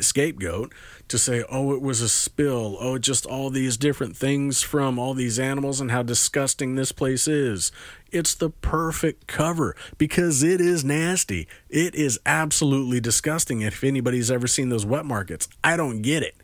scapegoat 0.00 0.72
to 1.08 1.18
say, 1.18 1.44
oh, 1.50 1.72
it 1.72 1.80
was 1.80 2.00
a 2.00 2.08
spill. 2.08 2.76
Oh, 2.80 2.98
just 2.98 3.26
all 3.26 3.50
these 3.50 3.76
different 3.76 4.16
things 4.16 4.62
from 4.62 4.98
all 4.98 5.14
these 5.14 5.38
animals 5.38 5.80
and 5.80 5.90
how 5.90 6.02
disgusting 6.02 6.74
this 6.74 6.92
place 6.92 7.28
is. 7.28 7.72
It's 8.10 8.34
the 8.34 8.50
perfect 8.50 9.26
cover 9.26 9.76
because 9.98 10.42
it 10.42 10.60
is 10.60 10.84
nasty. 10.84 11.48
It 11.68 11.94
is 11.94 12.18
absolutely 12.26 13.00
disgusting. 13.00 13.62
If 13.62 13.84
anybody's 13.84 14.30
ever 14.30 14.46
seen 14.46 14.68
those 14.68 14.86
wet 14.86 15.04
markets, 15.04 15.48
I 15.62 15.76
don't 15.76 16.02
get 16.02 16.22
it. 16.22 16.36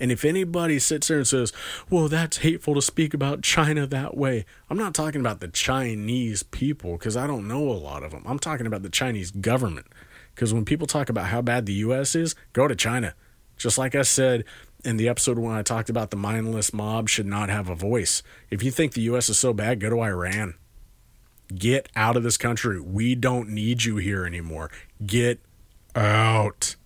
And 0.00 0.12
if 0.12 0.24
anybody 0.24 0.78
sits 0.78 1.08
there 1.08 1.18
and 1.18 1.26
says, 1.26 1.52
well, 1.90 2.08
that's 2.08 2.38
hateful 2.38 2.74
to 2.74 2.82
speak 2.82 3.14
about 3.14 3.42
China 3.42 3.86
that 3.86 4.16
way, 4.16 4.44
I'm 4.70 4.78
not 4.78 4.94
talking 4.94 5.20
about 5.20 5.40
the 5.40 5.48
Chinese 5.48 6.42
people 6.42 6.92
because 6.92 7.16
I 7.16 7.26
don't 7.26 7.48
know 7.48 7.68
a 7.68 7.72
lot 7.72 8.02
of 8.02 8.12
them. 8.12 8.22
I'm 8.26 8.38
talking 8.38 8.66
about 8.66 8.82
the 8.82 8.90
Chinese 8.90 9.30
government. 9.30 9.86
Because 10.34 10.54
when 10.54 10.64
people 10.64 10.86
talk 10.86 11.08
about 11.08 11.26
how 11.26 11.42
bad 11.42 11.66
the 11.66 11.72
U.S. 11.74 12.14
is, 12.14 12.36
go 12.52 12.68
to 12.68 12.76
China. 12.76 13.14
Just 13.56 13.76
like 13.76 13.96
I 13.96 14.02
said 14.02 14.44
in 14.84 14.96
the 14.96 15.08
episode 15.08 15.36
when 15.36 15.52
I 15.56 15.62
talked 15.62 15.90
about 15.90 16.10
the 16.10 16.16
mindless 16.16 16.72
mob 16.72 17.08
should 17.08 17.26
not 17.26 17.48
have 17.48 17.68
a 17.68 17.74
voice. 17.74 18.22
If 18.50 18.62
you 18.62 18.70
think 18.70 18.92
the 18.92 19.02
U.S. 19.02 19.28
is 19.28 19.36
so 19.36 19.52
bad, 19.52 19.80
go 19.80 19.90
to 19.90 20.00
Iran. 20.00 20.54
Get 21.52 21.88
out 21.96 22.16
of 22.16 22.22
this 22.22 22.36
country. 22.36 22.80
We 22.80 23.16
don't 23.16 23.48
need 23.48 23.82
you 23.82 23.96
here 23.96 24.24
anymore. 24.24 24.70
Get 25.04 25.40
out. 25.96 26.76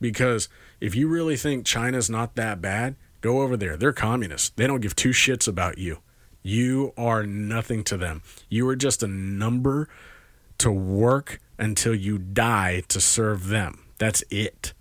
Because 0.00 0.48
if 0.86 0.94
you 0.94 1.08
really 1.08 1.36
think 1.36 1.66
China's 1.66 2.08
not 2.08 2.36
that 2.36 2.62
bad, 2.62 2.94
go 3.20 3.40
over 3.40 3.56
there. 3.56 3.76
They're 3.76 3.92
communists. 3.92 4.50
They 4.50 4.68
don't 4.68 4.80
give 4.80 4.94
two 4.94 5.08
shits 5.10 5.48
about 5.48 5.78
you. 5.78 5.98
You 6.44 6.92
are 6.96 7.26
nothing 7.26 7.82
to 7.84 7.96
them. 7.96 8.22
You 8.48 8.68
are 8.68 8.76
just 8.76 9.02
a 9.02 9.08
number 9.08 9.88
to 10.58 10.70
work 10.70 11.40
until 11.58 11.92
you 11.92 12.18
die 12.18 12.84
to 12.86 13.00
serve 13.00 13.48
them. 13.48 13.84
That's 13.98 14.22
it. 14.30 14.74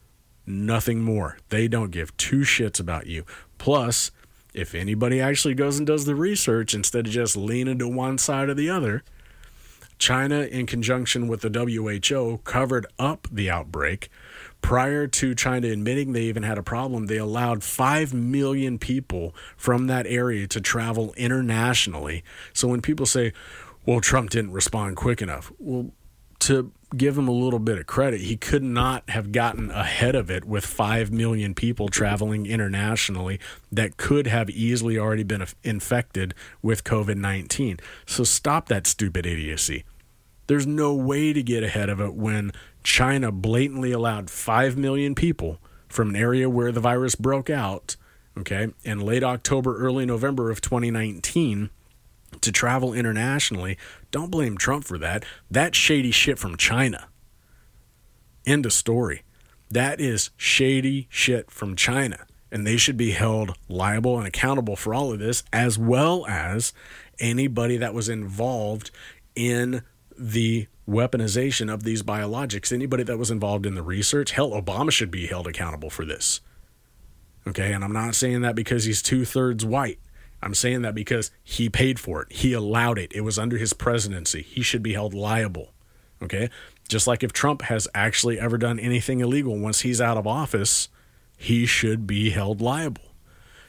Nothing 0.46 1.02
more. 1.02 1.40
They 1.50 1.68
don't 1.68 1.90
give 1.90 2.16
two 2.18 2.42
shits 2.42 2.80
about 2.80 3.08
you. 3.08 3.26
Plus, 3.58 4.12
if 4.54 4.76
anybody 4.76 5.20
actually 5.20 5.56
goes 5.56 5.80
and 5.80 5.88
does 5.88 6.06
the 6.06 6.14
research 6.14 6.76
instead 6.76 7.08
of 7.08 7.14
just 7.14 7.36
leaning 7.36 7.80
to 7.80 7.88
one 7.88 8.20
side 8.20 8.48
or 8.48 8.54
the 8.54 8.70
other, 8.70 9.04
China, 9.98 10.42
in 10.42 10.68
conjunction 10.68 11.28
with 11.28 11.42
the 11.42 11.50
WHO, 11.50 12.42
covered 12.44 12.86
up 13.00 13.28
the 13.32 13.50
outbreak. 13.50 14.10
Prior 14.66 15.06
to 15.06 15.36
China 15.36 15.68
admitting 15.68 16.14
they 16.14 16.24
even 16.24 16.42
had 16.42 16.58
a 16.58 16.64
problem, 16.64 17.06
they 17.06 17.18
allowed 17.18 17.64
5 17.64 18.16
million 18.16 18.80
people 18.80 19.36
from 19.56 19.86
that 19.86 20.08
area 20.08 20.48
to 20.48 20.60
travel 20.60 21.14
internationally. 21.16 22.24
So 22.52 22.70
when 22.70 22.82
people 22.82 23.06
say, 23.06 23.32
well, 23.86 24.02
Trump 24.02 24.32
didn't 24.32 24.54
respond 24.54 24.96
quick 24.96 25.22
enough, 25.22 25.52
well, 25.60 25.92
to 26.40 26.72
give 26.98 27.16
him 27.16 27.28
a 27.28 27.32
little 27.32 27.60
bit 27.60 27.78
of 27.78 27.86
credit, 27.86 28.22
he 28.22 28.38
could 28.38 28.64
not 28.64 29.08
have 29.12 29.32
gotten 29.32 29.70
ahead 29.70 30.16
of 30.16 30.32
it 30.32 30.46
with 30.46 30.66
5 30.66 31.12
million 31.12 31.54
people 31.54 31.88
traveling 31.88 32.48
internationally 32.48 33.40
that 33.72 33.98
could 33.98 34.26
have 34.26 34.50
easily 34.50 34.98
already 34.98 35.22
been 35.22 35.46
infected 35.64 36.34
with 36.64 36.84
COVID 36.84 37.18
19. 37.18 37.78
So 38.08 38.24
stop 38.24 38.68
that 38.70 38.88
stupid 38.88 39.28
idiocy. 39.28 39.84
There's 40.48 40.66
no 40.66 40.96
way 40.96 41.34
to 41.34 41.44
get 41.44 41.64
ahead 41.64 41.90
of 41.90 42.02
it 42.02 42.16
when 42.16 42.52
China 42.86 43.32
blatantly 43.32 43.92
allowed 43.92 44.30
5 44.30 44.78
million 44.78 45.16
people 45.16 45.60
from 45.90 46.10
an 46.10 46.16
area 46.16 46.48
where 46.48 46.72
the 46.72 46.80
virus 46.80 47.16
broke 47.16 47.50
out, 47.50 47.96
okay, 48.38 48.68
in 48.84 49.00
late 49.00 49.24
October, 49.24 49.76
early 49.78 50.06
November 50.06 50.52
of 50.52 50.62
2019 50.62 51.72
to 52.42 52.52
travel 52.52 52.94
internationally. 52.94 53.76
Don't 54.12 54.30
blame 54.30 54.56
Trump 54.56 54.86
for 54.86 55.00
that. 55.00 55.26
That's 55.50 55.76
shady 55.76 56.12
shit 56.12 56.38
from 56.38 56.58
China. 56.58 57.08
End 58.46 58.68
of 58.68 58.74
story. 58.74 59.24
That 59.72 60.00
is 60.00 60.30
shady 60.38 61.08
shit 61.10 61.50
from 61.50 61.76
China. 61.76 62.28
And 62.52 62.68
they 62.68 62.78
should 62.78 62.98
be 62.98 63.12
held 63.12 63.58
liable 63.68 64.20
and 64.20 64.28
accountable 64.28 64.76
for 64.76 64.94
all 64.94 65.12
of 65.12 65.18
this, 65.18 65.44
as 65.52 65.80
well 65.80 66.26
as 66.28 66.72
anybody 67.20 67.78
that 67.78 67.96
was 67.96 68.10
involved 68.10 68.92
in 69.36 69.82
the 70.18 70.68
weaponization 70.88 71.74
of 71.74 71.84
these 71.84 72.04
biologics. 72.04 72.72
Anybody 72.72 73.04
that 73.04 73.18
was 73.18 73.32
involved 73.32 73.66
in 73.66 73.76
the 73.76 73.84
research, 73.84 74.32
hell, 74.32 74.52
Obama 74.52 74.92
should 74.92 75.12
be 75.12 75.28
held 75.28 75.48
accountable 75.48 75.90
for 75.90 76.06
this. 76.06 76.42
Okay, 77.48 77.74
and 77.74 77.84
I'm 77.84 77.94
not 77.94 78.16
saying 78.16 78.42
that 78.42 78.56
because 78.56 78.86
he's 78.86 79.02
two 79.02 79.26
thirds 79.26 79.64
white. 79.64 80.00
I'm 80.42 80.54
saying 80.54 80.82
that 80.84 80.96
because 80.96 81.32
he 81.44 81.70
paid 81.70 82.00
for 82.00 82.22
it. 82.22 82.32
He 82.32 82.54
allowed 82.54 83.00
it. 83.00 83.12
It 83.14 83.22
was 83.22 83.40
under 83.40 83.58
his 83.58 83.74
presidency. 83.74 84.42
He 84.42 84.62
should 84.62 84.84
be 84.84 84.94
held 84.94 85.14
liable. 85.14 85.74
Okay? 86.22 86.50
Just 86.88 87.08
like 87.08 87.24
if 87.24 87.34
Trump 87.34 87.64
has 87.64 87.88
actually 87.96 88.40
ever 88.40 88.58
done 88.58 88.80
anything 88.80 89.20
illegal 89.20 89.58
once 89.58 89.82
he's 89.82 90.02
out 90.02 90.18
of 90.18 90.28
office, 90.28 90.90
he 91.38 91.66
should 91.66 92.06
be 92.06 92.30
held 92.30 92.62
liable. 92.62 93.04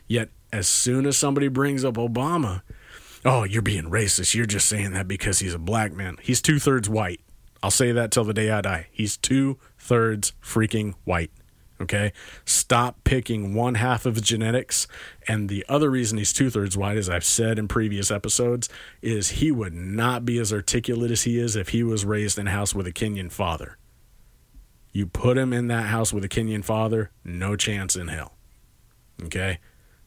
Yet, 0.07 0.29
as 0.53 0.69
soon 0.69 1.07
as 1.07 1.17
somebody 1.17 1.49
brings 1.49 1.85
up 1.85 1.95
Obama, 1.95 2.63
oh, 3.27 3.45
you're 3.45 3.61
being 3.61 3.91
racist. 3.91 4.35
You're 4.35 4.47
just 4.47 4.69
saying 4.69 4.93
that 4.93 5.09
because 5.09 5.41
he's 5.41 5.55
a 5.55 5.59
black 5.59 5.93
man. 5.93 6.17
He's 6.23 6.41
two 6.41 6.59
thirds 6.59 6.89
white. 6.89 7.21
I'll 7.63 7.71
say 7.71 7.91
that 7.93 8.11
till 8.13 8.25
the 8.25 8.33
day 8.33 8.51
I 8.51 8.61
die. 8.61 8.87
He's 8.93 9.17
two 9.17 9.59
thirds 9.79 10.33
freaking 10.43 10.95
white. 11.05 11.33
Okay? 11.81 12.13
Stop 12.45 13.03
picking 13.05 13.53
one 13.55 13.75
half 13.75 14.07
of 14.07 14.15
his 14.15 14.25
genetics. 14.25 14.87
And 15.27 15.49
the 15.49 15.65
other 15.69 15.91
reason 15.91 16.19
he's 16.19 16.33
two 16.33 16.49
thirds 16.49 16.77
white, 16.77 16.97
as 16.97 17.11
I've 17.11 17.25
said 17.25 17.59
in 17.59 17.69
previous 17.69 18.11
episodes, 18.11 18.69
is 19.03 19.31
he 19.31 19.51
would 19.51 19.75
not 19.75 20.25
be 20.25 20.39
as 20.39 20.53
articulate 20.53 21.11
as 21.11 21.23
he 21.23 21.39
is 21.39 21.57
if 21.57 21.71
he 21.71 21.83
was 21.83 22.05
raised 22.05 22.39
in 22.39 22.47
a 22.47 22.53
house 22.53 22.75
with 22.75 22.87
a 22.87 22.93
Kenyan 22.93 23.31
father. 23.33 23.77
You 24.93 25.07
put 25.07 25.37
him 25.37 25.53
in 25.53 25.67
that 25.67 25.87
house 25.87 26.13
with 26.13 26.25
a 26.25 26.29
Kenyan 26.29 26.65
father, 26.65 27.11
no 27.25 27.57
chance 27.57 27.97
in 27.97 28.09
hell. 28.09 28.35
Okay? 29.25 29.59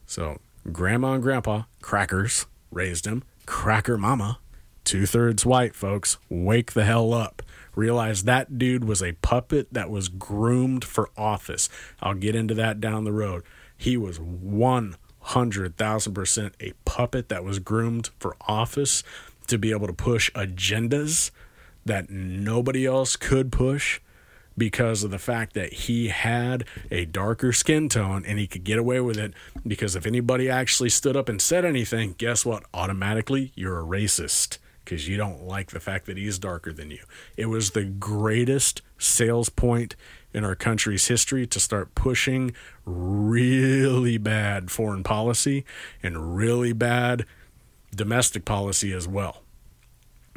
So, 0.06 0.40
grandma 0.72 1.12
and 1.12 1.22
grandpa, 1.22 1.64
crackers, 1.80 2.46
raised 2.70 3.06
him. 3.06 3.24
Cracker 3.46 3.98
mama, 3.98 4.38
two 4.84 5.06
thirds 5.06 5.46
white, 5.46 5.74
folks. 5.74 6.18
Wake 6.28 6.72
the 6.72 6.84
hell 6.84 7.12
up. 7.12 7.42
Realize 7.74 8.22
that 8.24 8.58
dude 8.58 8.84
was 8.84 9.02
a 9.02 9.12
puppet 9.12 9.72
that 9.72 9.90
was 9.90 10.08
groomed 10.08 10.84
for 10.84 11.10
office. 11.16 11.68
I'll 12.00 12.14
get 12.14 12.34
into 12.34 12.54
that 12.54 12.80
down 12.80 13.04
the 13.04 13.12
road. 13.12 13.44
He 13.76 13.96
was 13.96 14.18
100,000% 14.18 16.52
a 16.60 16.72
puppet 16.84 17.28
that 17.28 17.44
was 17.44 17.58
groomed 17.58 18.10
for 18.18 18.36
office 18.46 19.02
to 19.46 19.58
be 19.58 19.70
able 19.70 19.86
to 19.86 19.92
push 19.92 20.30
agendas 20.32 21.30
that 21.84 22.08
nobody 22.10 22.86
else 22.86 23.16
could 23.16 23.50
push 23.50 24.00
because 24.60 25.02
of 25.02 25.10
the 25.10 25.18
fact 25.18 25.54
that 25.54 25.72
he 25.72 26.08
had 26.08 26.66
a 26.90 27.06
darker 27.06 27.50
skin 27.50 27.88
tone 27.88 28.22
and 28.26 28.38
he 28.38 28.46
could 28.46 28.62
get 28.62 28.78
away 28.78 29.00
with 29.00 29.16
it 29.16 29.32
because 29.66 29.96
if 29.96 30.06
anybody 30.06 30.50
actually 30.50 30.90
stood 30.90 31.16
up 31.16 31.30
and 31.30 31.40
said 31.40 31.64
anything, 31.64 32.14
guess 32.18 32.44
what? 32.44 32.62
Automatically, 32.74 33.52
you're 33.54 33.80
a 33.80 33.82
racist 33.82 34.58
because 34.84 35.08
you 35.08 35.16
don't 35.16 35.44
like 35.44 35.70
the 35.70 35.80
fact 35.80 36.04
that 36.04 36.18
he's 36.18 36.38
darker 36.38 36.74
than 36.74 36.90
you. 36.90 37.02
It 37.38 37.46
was 37.46 37.70
the 37.70 37.84
greatest 37.84 38.82
sales 38.98 39.48
point 39.48 39.96
in 40.34 40.44
our 40.44 40.54
country's 40.54 41.08
history 41.08 41.46
to 41.46 41.58
start 41.58 41.94
pushing 41.94 42.52
really 42.84 44.18
bad 44.18 44.70
foreign 44.70 45.02
policy 45.02 45.64
and 46.02 46.36
really 46.36 46.74
bad 46.74 47.24
domestic 47.96 48.44
policy 48.44 48.92
as 48.92 49.08
well. 49.08 49.42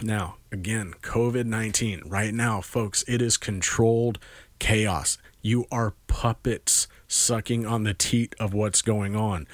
Now, 0.04 0.36
again, 0.52 0.96
COVID 1.02 1.46
19, 1.46 2.02
right 2.06 2.34
now, 2.34 2.60
folks, 2.60 3.06
it 3.08 3.22
is 3.22 3.38
controlled 3.38 4.20
chaos. 4.60 5.18
You 5.42 5.66
are 5.72 5.94
puppets 6.08 6.90
sucking 7.08 7.66
on 7.66 7.84
the 7.84 7.94
teat 7.94 8.36
of 8.38 8.54
what's 8.54 8.82
going 8.82 9.16
on. 9.16 9.48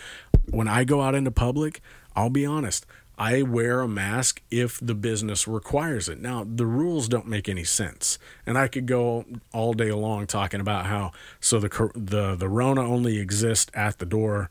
When 0.50 0.68
I 0.68 0.86
go 0.86 1.02
out 1.02 1.14
into 1.14 1.30
public, 1.30 1.82
I'll 2.16 2.32
be 2.32 2.48
honest, 2.48 2.88
I 3.16 3.44
wear 3.44 3.82
a 3.82 3.88
mask 3.88 4.42
if 4.50 4.80
the 4.80 4.96
business 4.96 5.48
requires 5.48 6.10
it. 6.10 6.20
Now, 6.20 6.44
the 6.44 6.66
rules 6.66 7.08
don't 7.08 7.28
make 7.28 7.48
any 7.48 7.64
sense. 7.64 8.18
And 8.48 8.58
I 8.58 8.68
could 8.68 8.88
go 8.88 9.26
all 9.54 9.74
day 9.74 9.92
long 9.92 10.26
talking 10.26 10.62
about 10.62 10.88
how 10.88 11.12
so 11.40 11.60
the 11.60 11.92
the 11.94 12.36
the 12.36 12.50
Rona 12.50 12.82
only 12.82 13.20
exists 13.20 13.70
at 13.76 14.00
the 14.00 14.06
door 14.06 14.50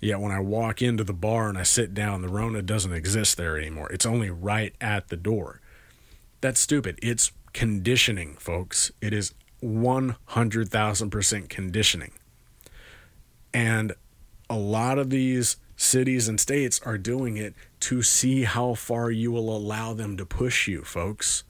Yet 0.00 0.20
when 0.20 0.32
I 0.32 0.40
walk 0.40 0.80
into 0.80 1.02
the 1.02 1.12
bar 1.12 1.48
and 1.48 1.58
I 1.58 1.64
sit 1.64 1.92
down, 1.92 2.22
the 2.22 2.28
Rona 2.28 2.62
doesn't 2.62 2.92
exist 2.92 3.36
there 3.36 3.58
anymore. 3.58 3.90
It's 3.90 4.06
only 4.06 4.30
right 4.30 4.74
at 4.80 5.08
the 5.08 5.16
door. 5.16 5.60
That's 6.40 6.60
stupid. 6.60 6.98
It's 7.02 7.32
conditioning, 7.52 8.36
folks. 8.36 8.92
It 9.00 9.12
is 9.12 9.34
100,000% 9.62 11.48
conditioning. 11.48 12.12
And 13.52 13.92
a 14.48 14.56
lot 14.56 14.98
of 14.98 15.10
these 15.10 15.56
cities 15.76 16.28
and 16.28 16.38
states 16.38 16.80
are 16.84 16.98
doing 16.98 17.36
it 17.36 17.54
to 17.80 18.02
see 18.02 18.44
how 18.44 18.74
far 18.74 19.10
you 19.10 19.32
will 19.32 19.54
allow 19.54 19.94
them 19.94 20.16
to 20.16 20.26
push 20.26 20.68
you, 20.68 20.82
folks. 20.84 21.42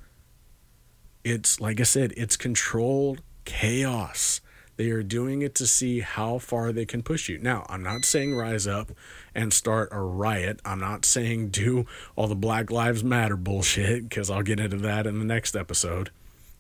It's, 1.24 1.60
like 1.60 1.80
I 1.80 1.84
said, 1.84 2.14
it's 2.16 2.36
controlled 2.36 3.20
chaos. 3.44 4.40
They 4.78 4.90
are 4.90 5.02
doing 5.02 5.42
it 5.42 5.56
to 5.56 5.66
see 5.66 6.00
how 6.00 6.38
far 6.38 6.70
they 6.70 6.86
can 6.86 7.02
push 7.02 7.28
you. 7.28 7.38
Now, 7.38 7.66
I'm 7.68 7.82
not 7.82 8.04
saying 8.04 8.36
rise 8.36 8.64
up 8.64 8.92
and 9.34 9.52
start 9.52 9.88
a 9.90 10.00
riot. 10.00 10.60
I'm 10.64 10.78
not 10.78 11.04
saying 11.04 11.48
do 11.48 11.84
all 12.14 12.28
the 12.28 12.36
Black 12.36 12.70
Lives 12.70 13.02
Matter 13.02 13.36
bullshit, 13.36 14.08
because 14.08 14.30
I'll 14.30 14.44
get 14.44 14.60
into 14.60 14.76
that 14.76 15.04
in 15.04 15.18
the 15.18 15.24
next 15.24 15.56
episode. 15.56 16.10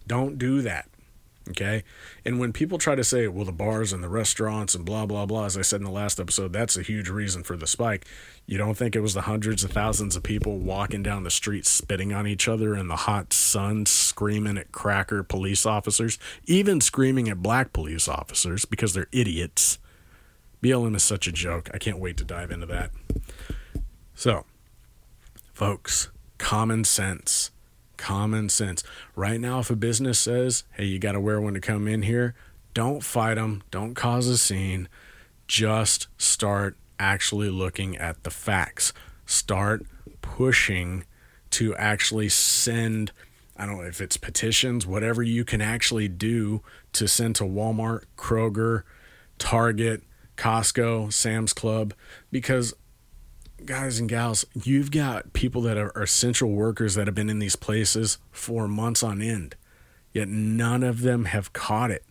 Don't 0.08 0.36
do 0.36 0.60
that. 0.62 0.88
Okay. 1.50 1.82
And 2.24 2.38
when 2.38 2.52
people 2.52 2.78
try 2.78 2.94
to 2.94 3.04
say, 3.04 3.26
well, 3.26 3.44
the 3.44 3.52
bars 3.52 3.92
and 3.92 4.02
the 4.02 4.08
restaurants 4.08 4.74
and 4.74 4.84
blah, 4.84 5.06
blah, 5.06 5.24
blah, 5.24 5.46
as 5.46 5.56
I 5.56 5.62
said 5.62 5.80
in 5.80 5.84
the 5.84 5.90
last 5.90 6.20
episode, 6.20 6.52
that's 6.52 6.76
a 6.76 6.82
huge 6.82 7.08
reason 7.08 7.42
for 7.42 7.56
the 7.56 7.66
spike. 7.66 8.06
You 8.46 8.58
don't 8.58 8.76
think 8.76 8.94
it 8.94 9.00
was 9.00 9.14
the 9.14 9.22
hundreds 9.22 9.64
of 9.64 9.70
thousands 9.70 10.14
of 10.14 10.22
people 10.22 10.58
walking 10.58 11.02
down 11.02 11.24
the 11.24 11.30
street 11.30 11.64
spitting 11.64 12.12
on 12.12 12.26
each 12.26 12.48
other 12.48 12.76
in 12.76 12.88
the 12.88 12.96
hot 12.96 13.32
sun, 13.32 13.86
screaming 13.86 14.58
at 14.58 14.72
cracker 14.72 15.22
police 15.22 15.64
officers, 15.64 16.18
even 16.44 16.80
screaming 16.80 17.28
at 17.28 17.42
black 17.42 17.72
police 17.72 18.08
officers 18.08 18.64
because 18.64 18.92
they're 18.92 19.08
idiots. 19.10 19.78
BLM 20.62 20.96
is 20.96 21.02
such 21.02 21.26
a 21.26 21.32
joke. 21.32 21.70
I 21.72 21.78
can't 21.78 21.98
wait 21.98 22.16
to 22.18 22.24
dive 22.24 22.50
into 22.50 22.66
that. 22.66 22.90
So, 24.14 24.44
folks, 25.54 26.10
common 26.36 26.84
sense 26.84 27.52
common 27.98 28.48
sense. 28.48 28.82
Right 29.14 29.40
now, 29.40 29.58
if 29.58 29.68
a 29.68 29.76
business 29.76 30.18
says, 30.18 30.64
hey, 30.72 30.86
you 30.86 30.98
got 30.98 31.12
to 31.12 31.20
wear 31.20 31.38
one 31.40 31.52
to 31.54 31.60
come 31.60 31.86
in 31.86 32.02
here, 32.02 32.34
don't 32.72 33.02
fight 33.02 33.34
them, 33.34 33.62
don't 33.70 33.94
cause 33.94 34.26
a 34.28 34.38
scene. 34.38 34.88
Just 35.46 36.06
start 36.16 36.76
actually 36.98 37.50
looking 37.50 37.96
at 37.96 38.22
the 38.22 38.30
facts. 38.30 38.92
Start 39.26 39.84
pushing 40.22 41.04
to 41.50 41.74
actually 41.76 42.28
send, 42.28 43.12
I 43.56 43.66
don't 43.66 43.78
know 43.78 43.84
if 43.84 44.00
it's 44.00 44.16
petitions, 44.16 44.86
whatever 44.86 45.22
you 45.22 45.44
can 45.44 45.60
actually 45.60 46.08
do 46.08 46.62
to 46.94 47.08
send 47.08 47.36
to 47.36 47.44
Walmart, 47.44 48.04
Kroger, 48.16 48.84
Target, 49.38 50.02
Costco, 50.36 51.12
Sam's 51.12 51.52
Club, 51.52 51.94
because 52.30 52.74
guys 53.64 53.98
and 53.98 54.08
gals, 54.08 54.44
you've 54.54 54.90
got 54.90 55.32
people 55.32 55.62
that 55.62 55.76
are 55.76 55.90
essential 55.90 56.50
workers 56.50 56.94
that 56.94 57.06
have 57.06 57.14
been 57.14 57.30
in 57.30 57.38
these 57.38 57.56
places 57.56 58.18
for 58.30 58.68
months 58.68 59.02
on 59.02 59.20
end, 59.20 59.56
yet 60.12 60.28
none 60.28 60.82
of 60.82 61.02
them 61.02 61.26
have 61.26 61.52
caught 61.52 61.90
it. 61.90 62.04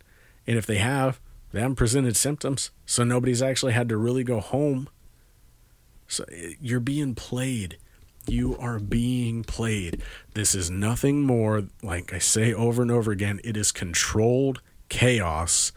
And 0.45 0.57
if 0.57 0.65
they 0.65 0.77
have, 0.77 1.19
they 1.51 1.61
haven't 1.61 1.75
presented 1.75 2.15
symptoms, 2.15 2.71
so 2.85 3.03
nobody's 3.03 3.41
actually 3.41 3.73
had 3.73 3.89
to 3.89 3.97
really 3.97 4.23
go 4.23 4.39
home. 4.39 4.89
So 6.07 6.25
eh, 6.31 6.53
you're 6.61 6.79
being 6.79 7.15
played. 7.15 7.77
You 8.27 8.57
are 8.57 8.79
being 8.79 9.43
played. 9.43 10.01
This 10.33 10.53
is 10.53 10.69
nothing 10.69 11.21
more, 11.21 11.63
like 11.81 12.13
I 12.13 12.19
say 12.19 12.53
over 12.53 12.81
and 12.81 12.91
over 12.91 13.11
again, 13.11 13.39
it 13.43 13.55
is 13.55 13.71
controlled 13.71 14.61
chaos 14.89 15.71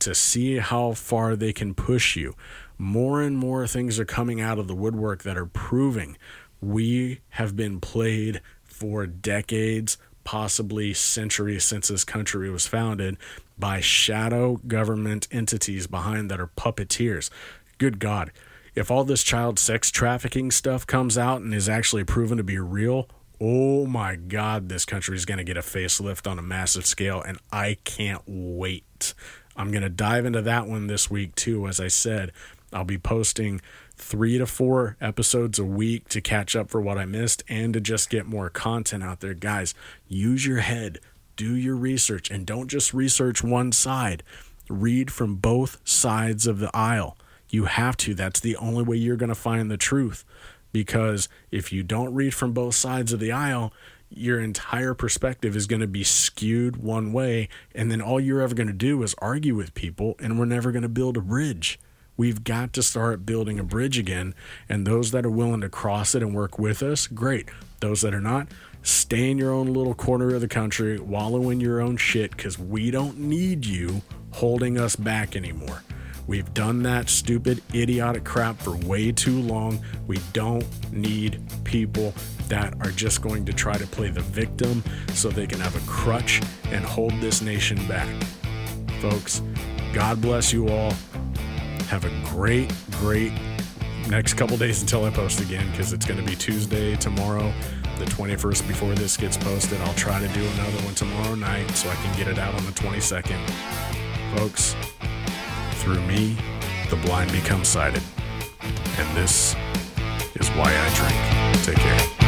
to 0.00 0.14
see 0.14 0.56
how 0.58 0.92
far 0.92 1.36
they 1.36 1.52
can 1.52 1.74
push 1.74 2.16
you. 2.16 2.34
More 2.82 3.22
and 3.22 3.38
more 3.38 3.68
things 3.68 4.00
are 4.00 4.04
coming 4.04 4.40
out 4.40 4.58
of 4.58 4.66
the 4.66 4.74
woodwork 4.74 5.22
that 5.22 5.38
are 5.38 5.46
proving 5.46 6.16
we 6.60 7.20
have 7.28 7.54
been 7.54 7.78
played 7.78 8.40
for 8.64 9.06
decades, 9.06 9.98
possibly 10.24 10.92
centuries 10.92 11.62
since 11.62 11.86
this 11.86 12.02
country 12.02 12.50
was 12.50 12.66
founded, 12.66 13.18
by 13.56 13.78
shadow 13.78 14.56
government 14.66 15.28
entities 15.30 15.86
behind 15.86 16.28
that 16.28 16.40
are 16.40 16.48
puppeteers. 16.48 17.30
Good 17.78 18.00
God. 18.00 18.32
If 18.74 18.90
all 18.90 19.04
this 19.04 19.22
child 19.22 19.60
sex 19.60 19.88
trafficking 19.88 20.50
stuff 20.50 20.84
comes 20.84 21.16
out 21.16 21.40
and 21.40 21.54
is 21.54 21.68
actually 21.68 22.02
proven 22.02 22.36
to 22.38 22.42
be 22.42 22.58
real, 22.58 23.08
oh 23.40 23.86
my 23.86 24.16
God, 24.16 24.68
this 24.68 24.84
country 24.84 25.14
is 25.14 25.24
going 25.24 25.38
to 25.38 25.44
get 25.44 25.56
a 25.56 25.60
facelift 25.60 26.28
on 26.28 26.36
a 26.36 26.42
massive 26.42 26.86
scale, 26.86 27.22
and 27.22 27.38
I 27.52 27.76
can't 27.84 28.22
wait. 28.26 29.14
I'm 29.54 29.70
going 29.70 29.82
to 29.82 29.88
dive 29.88 30.26
into 30.26 30.42
that 30.42 30.66
one 30.66 30.88
this 30.88 31.08
week, 31.08 31.36
too. 31.36 31.68
As 31.68 31.78
I 31.78 31.86
said, 31.86 32.32
I'll 32.72 32.84
be 32.84 32.98
posting 32.98 33.60
three 33.94 34.38
to 34.38 34.46
four 34.46 34.96
episodes 35.00 35.58
a 35.58 35.64
week 35.64 36.08
to 36.10 36.20
catch 36.20 36.56
up 36.56 36.70
for 36.70 36.80
what 36.80 36.98
I 36.98 37.04
missed 37.04 37.42
and 37.48 37.72
to 37.74 37.80
just 37.80 38.10
get 38.10 38.26
more 38.26 38.50
content 38.50 39.02
out 39.02 39.20
there. 39.20 39.34
Guys, 39.34 39.74
use 40.08 40.46
your 40.46 40.60
head, 40.60 41.00
do 41.36 41.54
your 41.54 41.76
research, 41.76 42.30
and 42.30 42.46
don't 42.46 42.68
just 42.68 42.94
research 42.94 43.42
one 43.42 43.72
side. 43.72 44.22
Read 44.68 45.10
from 45.10 45.36
both 45.36 45.80
sides 45.84 46.46
of 46.46 46.58
the 46.58 46.70
aisle. 46.74 47.16
You 47.48 47.66
have 47.66 47.96
to. 47.98 48.14
That's 48.14 48.40
the 48.40 48.56
only 48.56 48.82
way 48.82 48.96
you're 48.96 49.16
going 49.16 49.28
to 49.28 49.34
find 49.34 49.70
the 49.70 49.76
truth. 49.76 50.24
Because 50.72 51.28
if 51.50 51.72
you 51.72 51.82
don't 51.82 52.14
read 52.14 52.34
from 52.34 52.52
both 52.52 52.74
sides 52.74 53.12
of 53.12 53.20
the 53.20 53.30
aisle, 53.30 53.72
your 54.08 54.40
entire 54.40 54.94
perspective 54.94 55.56
is 55.56 55.66
going 55.66 55.80
to 55.80 55.86
be 55.86 56.04
skewed 56.04 56.76
one 56.76 57.12
way. 57.12 57.48
And 57.74 57.90
then 57.90 58.00
all 58.00 58.20
you're 58.20 58.40
ever 58.40 58.54
going 58.54 58.68
to 58.68 58.72
do 58.72 59.02
is 59.02 59.14
argue 59.18 59.54
with 59.54 59.74
people, 59.74 60.16
and 60.18 60.38
we're 60.38 60.46
never 60.46 60.72
going 60.72 60.82
to 60.82 60.88
build 60.88 61.16
a 61.16 61.20
bridge. 61.20 61.78
We've 62.16 62.44
got 62.44 62.72
to 62.74 62.82
start 62.82 63.24
building 63.24 63.58
a 63.58 63.64
bridge 63.64 63.98
again. 63.98 64.34
And 64.68 64.86
those 64.86 65.10
that 65.12 65.24
are 65.24 65.30
willing 65.30 65.62
to 65.62 65.68
cross 65.68 66.14
it 66.14 66.22
and 66.22 66.34
work 66.34 66.58
with 66.58 66.82
us, 66.82 67.06
great. 67.06 67.48
Those 67.80 68.02
that 68.02 68.14
are 68.14 68.20
not, 68.20 68.48
stay 68.82 69.30
in 69.30 69.38
your 69.38 69.52
own 69.52 69.72
little 69.72 69.94
corner 69.94 70.34
of 70.34 70.40
the 70.40 70.48
country, 70.48 70.98
wallow 70.98 71.50
in 71.50 71.60
your 71.60 71.80
own 71.80 71.96
shit, 71.96 72.32
because 72.32 72.58
we 72.58 72.90
don't 72.90 73.18
need 73.18 73.64
you 73.64 74.02
holding 74.32 74.78
us 74.78 74.96
back 74.96 75.36
anymore. 75.36 75.82
We've 76.26 76.54
done 76.54 76.82
that 76.84 77.08
stupid, 77.08 77.62
idiotic 77.74 78.24
crap 78.24 78.58
for 78.58 78.76
way 78.76 79.10
too 79.10 79.40
long. 79.40 79.80
We 80.06 80.20
don't 80.32 80.64
need 80.92 81.42
people 81.64 82.14
that 82.48 82.74
are 82.80 82.92
just 82.92 83.22
going 83.22 83.44
to 83.46 83.52
try 83.52 83.76
to 83.76 83.86
play 83.86 84.10
the 84.10 84.20
victim 84.20 84.84
so 85.14 85.30
they 85.30 85.46
can 85.46 85.58
have 85.58 85.74
a 85.74 85.90
crutch 85.90 86.40
and 86.66 86.84
hold 86.84 87.12
this 87.20 87.42
nation 87.42 87.76
back. 87.88 88.08
Folks, 89.00 89.42
God 89.92 90.20
bless 90.20 90.52
you 90.52 90.68
all. 90.68 90.92
Have 91.88 92.04
a 92.04 92.28
great, 92.30 92.72
great 92.92 93.32
next 94.08 94.34
couple 94.34 94.56
days 94.56 94.82
until 94.82 95.04
I 95.04 95.10
post 95.10 95.40
again 95.40 95.70
because 95.70 95.92
it's 95.92 96.06
going 96.06 96.18
to 96.18 96.26
be 96.26 96.34
Tuesday 96.34 96.96
tomorrow, 96.96 97.52
the 97.98 98.04
21st 98.06 98.66
before 98.66 98.94
this 98.94 99.16
gets 99.16 99.36
posted. 99.36 99.80
I'll 99.82 99.94
try 99.94 100.18
to 100.18 100.28
do 100.28 100.40
another 100.40 100.84
one 100.84 100.94
tomorrow 100.94 101.34
night 101.34 101.70
so 101.70 101.88
I 101.88 101.94
can 101.94 102.16
get 102.16 102.28
it 102.28 102.38
out 102.38 102.54
on 102.54 102.64
the 102.64 102.72
22nd. 102.72 103.38
Folks, 104.36 104.74
through 105.82 106.00
me, 106.02 106.36
the 106.90 106.96
blind 106.96 107.32
become 107.32 107.64
sighted. 107.64 108.02
And 108.62 109.16
this 109.16 109.54
is 110.34 110.48
why 110.50 110.72
I 110.74 110.94
drink. 110.94 112.21